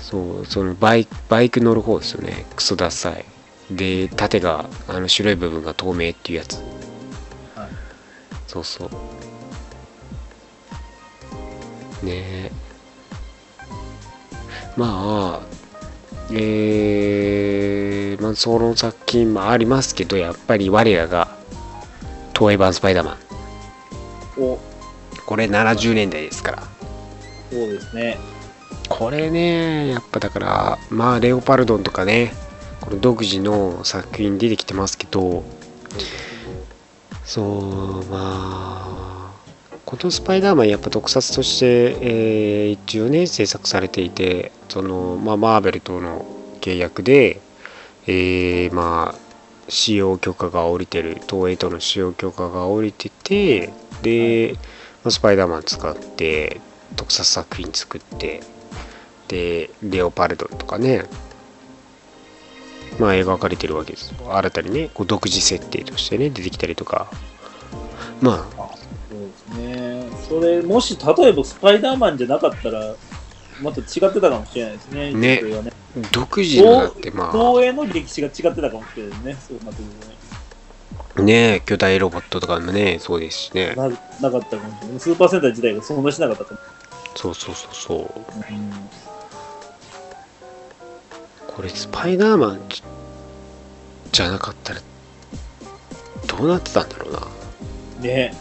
[0.02, 2.46] そう、そのバイバイク乗る方ですよね。
[2.56, 3.26] クソダサい。
[3.70, 6.56] で、縦が、あの白い部分が透明っていうやつ。
[7.54, 7.68] はい
[8.52, 8.90] そうそう。
[12.04, 12.52] ねえ。
[14.78, 15.46] まあ、
[16.32, 21.36] えー、まあ、その作品もありますけど、やっぱり我らが、
[22.34, 23.18] 東映版スパイダーマン。
[24.38, 24.60] お、
[25.26, 26.64] これ70年代ですから。
[27.52, 28.18] そうですね。
[28.88, 32.34] これね、やっぱだから、まあ、レオパルドンとかね、
[32.80, 35.44] この独自の作品出てきてますけど、
[37.24, 39.21] そう、まあ、
[39.86, 46.26] このスパイダーマンやっぱ特撮として、えー一応ね、制作されていて、その、まあ、マーベルとの
[46.62, 47.42] 契約で、
[48.08, 49.20] えーまあ、
[49.68, 54.54] 使用許可が下りてる、東映との使用許可が下りてて、で、
[55.04, 56.62] まあスパイダーマン使って、
[56.96, 58.42] 特撮作品作って、
[59.28, 61.06] で、レオパルドンとかね、
[63.00, 64.36] まあ描かれてるわけですよ。
[64.36, 67.10] 新たにね、こう独自設定としてね、出てきたりとか。
[68.22, 68.61] まあ、
[69.12, 70.06] そうですね。
[70.30, 72.96] それ、もし、例えばスパイダーマンじゃなかったら、
[73.62, 75.14] また違ってたかもしれないですね。
[75.14, 75.74] ねね
[76.12, 79.38] 独自のだってま東映の歴史が違ってたかもしれないですね。
[79.50, 79.92] そうなってくる
[81.16, 81.62] とね。
[81.66, 83.76] 巨大ロボットとかもね、そうですしね。
[83.76, 85.00] ななかったかもしれない。
[85.00, 86.56] スーパーセンター自体がそんなしなかったと
[87.16, 87.98] そうそうそうそう。
[87.98, 88.14] 思う。
[91.48, 92.82] これスパイダーマンじ
[94.14, 94.82] じゃなかったら、
[96.28, 97.28] どうなってたんだろうな。
[97.98, 98.34] うん、ね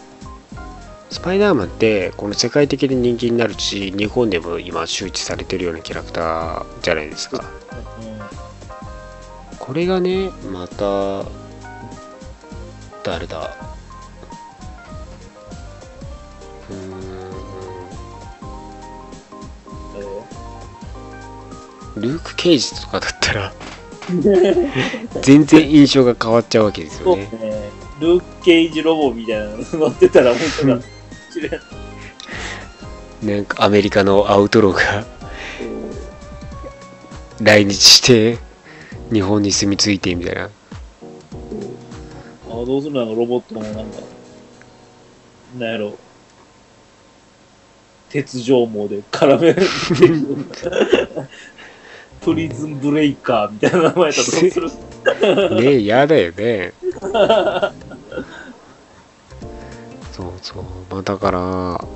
[1.11, 7.39] スパイダーマンって、この世界的に人気になるし、日本でも今周知されてるようなキャラクターじゃないですか。
[7.39, 7.41] う
[9.59, 11.25] これがね、また、
[13.03, 13.53] 誰だ？
[16.69, 23.53] うーん、ルーク・ケイジとかだったら、
[25.21, 27.23] 全然印象が変わっちゃうわけですよね。
[27.23, 27.69] ね。
[27.99, 31.00] ルーク・ケイジロボみたいなの乗ってたら、本当だ。
[33.23, 35.05] なんかアメリカのアウトローが
[37.41, 38.37] 来日して、
[39.11, 40.43] 日本に住み着いてみたいな。
[40.45, 40.49] あ
[42.65, 43.15] どうするの？
[43.15, 43.81] ロボットのなんか、
[45.57, 45.97] なんやろ、
[48.09, 49.65] 鉄条網で絡める。
[52.21, 54.69] プリズンブレイカーみたいな名前だとどうする
[55.59, 56.73] ねえ、やだよね。
[60.21, 60.63] そうそう。
[60.89, 61.87] まあだから、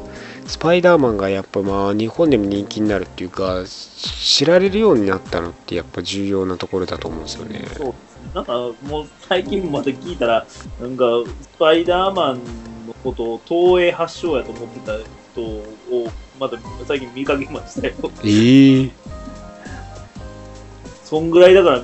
[0.47, 7.65] スパイダーマンがやっぱまあ日本でも人気になるっていうか、知られるようになったのってやっぱ重要なところだと思うんですよね。
[7.77, 7.93] そう
[8.34, 10.45] なんかもう最近まで聞いたら、
[10.80, 11.06] なんか
[11.41, 12.39] スパイダーマン
[12.88, 14.93] のことを東映発祥やと思ってた
[15.34, 15.65] 人を
[16.39, 16.57] まだ
[16.88, 17.93] 最近見かけましたよ。
[18.23, 18.91] ええ
[21.03, 21.84] そんぐらいだから、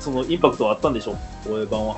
[0.00, 1.12] そのインパクトはあったんでしょ？
[1.12, 1.96] う、東映版は。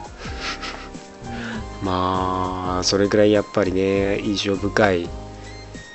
[1.84, 5.08] まあ、それぐらいやっぱりね、印象深い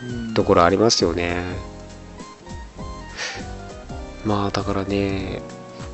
[0.01, 1.43] うんところありますよね。
[4.23, 5.41] まあだからね、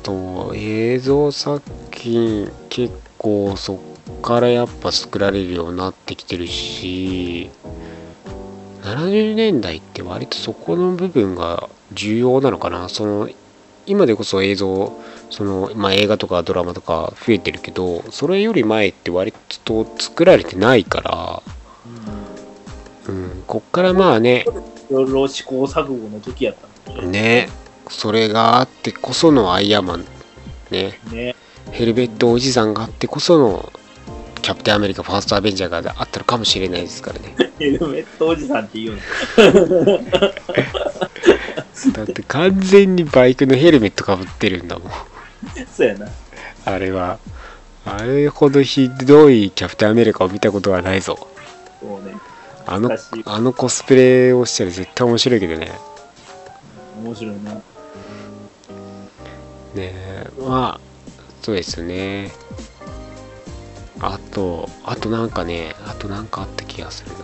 [0.02, 3.78] と映像作品結構そっ
[4.20, 7.50] からやっぱ作られるようになってきてるし、
[8.82, 12.88] 70年代って割とそこの部分が重要なのかな。
[12.88, 13.28] その
[13.86, 14.92] 今でこそ映像、
[15.30, 19.32] そのまあ、映画とかドラマとか増えてるけど、それより前って割
[19.64, 21.42] と作られてないから、
[23.08, 24.44] うん、こっからまあね、
[24.90, 27.06] いろいろ試行錯誤の時やったんで。
[27.06, 27.48] ね
[27.88, 30.04] それがあってこそのアイアンマン
[30.70, 31.36] ねね。
[31.70, 33.72] ヘルベットおじさんがあってこその
[34.42, 37.34] キャプテンアメリカファーストアベンジャーがあったのかもしれないですからね。
[37.58, 39.16] ヘルメットおじさんって言うんです
[41.92, 44.90] だって完全にバイクのヘルメットかぶってるんだもん。
[45.72, 46.08] そうやな。
[46.64, 47.18] あれは。
[47.84, 51.28] あれほどひどいキャプテンアメリカを見たことはないぞ。
[51.80, 52.16] そうね。
[52.66, 52.90] あの
[53.26, 55.70] あのコスプレをしたら絶対面白いけどね。
[57.04, 57.52] 面白いな。
[57.52, 57.62] ね
[59.76, 60.30] え。
[60.40, 60.80] まあ
[61.42, 62.32] そうですよね。
[64.00, 67.18] あとあとなんかねあとなんかあった気がするな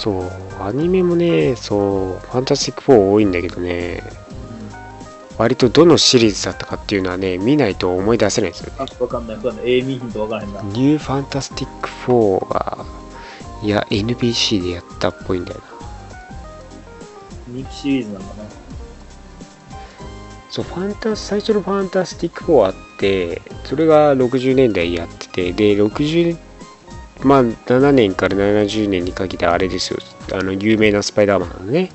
[0.00, 4.02] そうアニメもねそうファンタスティック4多いんだけどね
[5.36, 9.78] 割とどのシリーズだったかっていうのはね見ないと思い出せないんですよねあ、わかんない、わかんない。
[9.78, 10.62] A 見ひんとわからへんな。
[10.62, 12.86] ニューファンタスティック4が
[13.62, 15.64] いや NBC でやったっぽいんだよな
[17.48, 18.50] 人気シリーズなんだな。
[20.48, 26.38] そうファンタ最初のファンタスティック4あってそれが60年代やっててで60
[27.22, 29.98] まあ7年から70年にかけてあれですよ。
[30.32, 31.92] あの有名なスパイダーマンのね。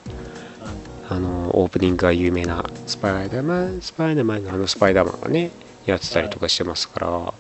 [1.08, 5.52] あのオープニングが有名なスパイダーマンスパイダーマンのあのスパイダーマンがね
[5.86, 7.34] やってたりとかしてますから。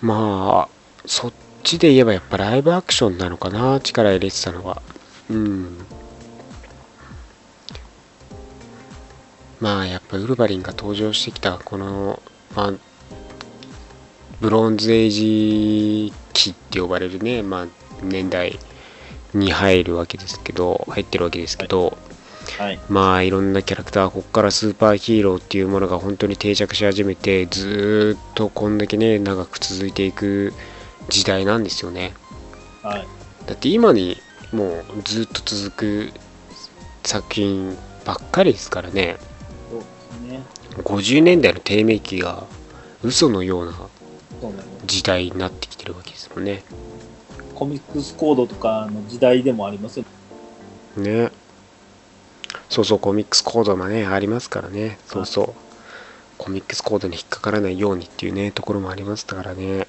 [0.00, 0.74] まあ
[1.06, 1.32] そっ
[1.62, 4.82] ちで言えばやっぱライブアクションなのかな力入れてたのは。
[5.30, 5.78] うん。
[9.60, 12.20] まあやっぱウルヴァリンが登場してきたこの、
[12.54, 12.72] まあ、
[14.40, 17.66] ブロンズエイジ期って呼ばれるね、まあ、
[18.02, 18.58] 年代
[19.32, 21.96] に入るわけですけど入ってるわけですけど、
[22.58, 22.78] はい。
[22.88, 30.52] まあいろんなキャラクターここからスーパーヒーローっていうものが本当に定着し始めてずーっとこんだけね長く続いていく
[31.08, 32.14] 時代なんですよね
[32.82, 33.06] はい。
[33.46, 34.16] だって今に
[34.52, 36.12] もうずっと続く
[37.02, 39.16] 作品ばっかりですからね
[40.28, 40.42] ね。
[40.78, 42.44] 50年代の低迷期が
[43.02, 43.72] 嘘のような。
[44.86, 46.62] 時代になってきてるわけですもんね。
[47.54, 50.04] コミックスコードとかの時代でもありますよ。
[50.96, 51.30] ね。
[52.68, 54.98] そうそうコミックスコードもねありますからね。
[55.06, 55.54] そうそう。
[56.36, 59.86] コミックスコードに引っかからないようにっていうねところもありましたからね。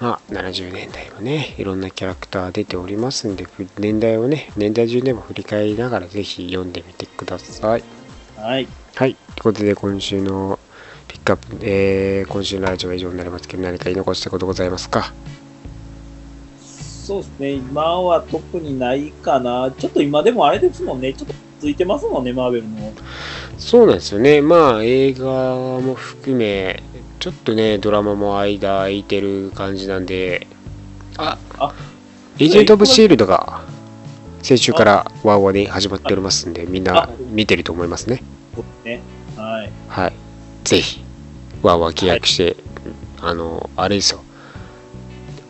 [0.00, 7.84] まあ70年代もねいろんなキャラクター出ておりますんでふ年代をね年代順でも振り返りながらぜひ読んでみてください。
[8.36, 8.66] はい。
[8.94, 9.14] はい。
[9.14, 10.58] ということで今週の
[11.22, 15.12] ピックアップ、えー今週のラジオは以上になりますけど何か言い残したことございますか？
[16.60, 17.52] そうですね。
[17.52, 19.72] 今は特にないかな。
[19.76, 21.14] ちょっと今でもあれですもんね。
[21.14, 22.92] ちょっとついてますもんね、マーベルの。
[23.56, 24.40] そうなんですよね。
[24.40, 25.26] まあ映画
[25.80, 26.82] も含め、
[27.20, 30.48] ちょっとね、ドラマも間空いてる感じなんで、
[31.18, 31.72] ああ
[32.40, 33.62] エージェント・オブ・シールドが
[34.42, 38.22] 先週からワーワーで始まっておりますんで、みんなあ見てると思いますね。
[38.84, 39.00] ね。
[39.36, 39.72] はい。
[39.88, 40.12] はい。
[40.64, 41.01] ぜひ、
[41.62, 42.56] ワーワー契約して、
[43.20, 44.20] あの、あれですよ。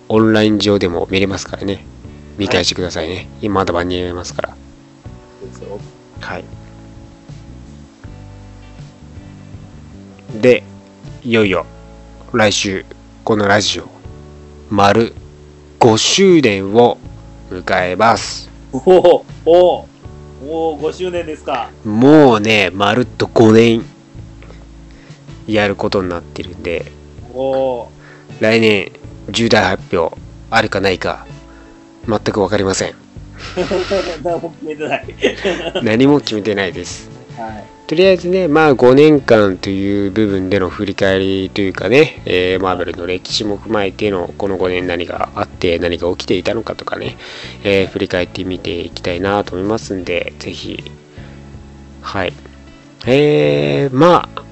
[0.08, 1.86] オンライン上でも見れますからね。
[2.36, 3.28] 見返してくださいね。
[3.40, 4.56] 今まだ間に合いますから。
[6.20, 6.44] はい。
[10.40, 10.62] で、
[11.22, 11.66] いよいよ
[12.32, 12.84] 来週、
[13.24, 13.88] このラジオ、
[14.70, 15.14] 丸
[15.80, 16.98] 5周年を
[17.50, 18.50] 迎えます。
[18.72, 19.86] おおお
[20.44, 21.70] おお5周年ですか。
[21.84, 23.84] もうね、まるっと5年
[25.46, 26.92] やることになってるんで、
[28.40, 28.92] 来年
[29.30, 30.16] 重大発表
[30.50, 31.26] あるかないか、
[32.06, 32.94] 全く分かりません。
[34.22, 35.04] 何も決めてない。
[35.82, 37.10] 何も決めてないです。
[37.36, 37.64] はい。
[37.86, 47.16] とりあえずね、まあ5年間という部分での振り返りというかね、えーマーベルの歴史も踏まえてのこの5年何があって何が起きていたのかとかね、
[47.64, 50.82] えー振り返ってみていきたいなと思いますんで、ぜひ、
[52.00, 52.32] はい。
[53.06, 54.42] えー、まあ、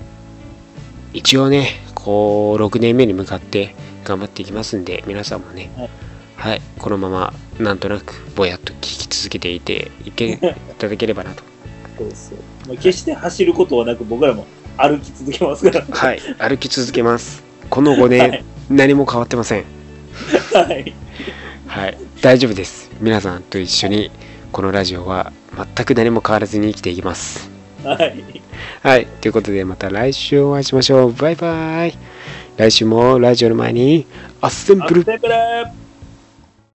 [1.13, 3.75] 一応ね、こう、6年目に向かって
[4.05, 5.91] 頑張っていきますんで、皆さんもね、はい
[6.37, 10.39] はい、このままなんとなくぼやっと聞き続けていていけい
[10.79, 11.43] ただければなと
[11.99, 12.33] そうです
[12.71, 14.47] 決して走ることはなく、僕らも
[14.77, 15.87] 歩き続けますから。
[15.91, 17.43] はい、歩き続けます。
[17.69, 19.65] この5年、はい何も変わってません。
[20.55, 20.95] はい。
[21.67, 22.89] はい、大丈夫です。
[23.01, 24.13] 皆さんと一緒に、
[24.53, 27.51] このラジオは全く何も変わらずに生きていきます。
[27.83, 28.40] はい。
[28.83, 31.13] はい、ということで、また来週お会いしましょう。
[31.13, 31.99] バイバイ。
[32.57, 34.07] 来週もラジオの前に、
[34.41, 35.35] アッセンブルアッセンブル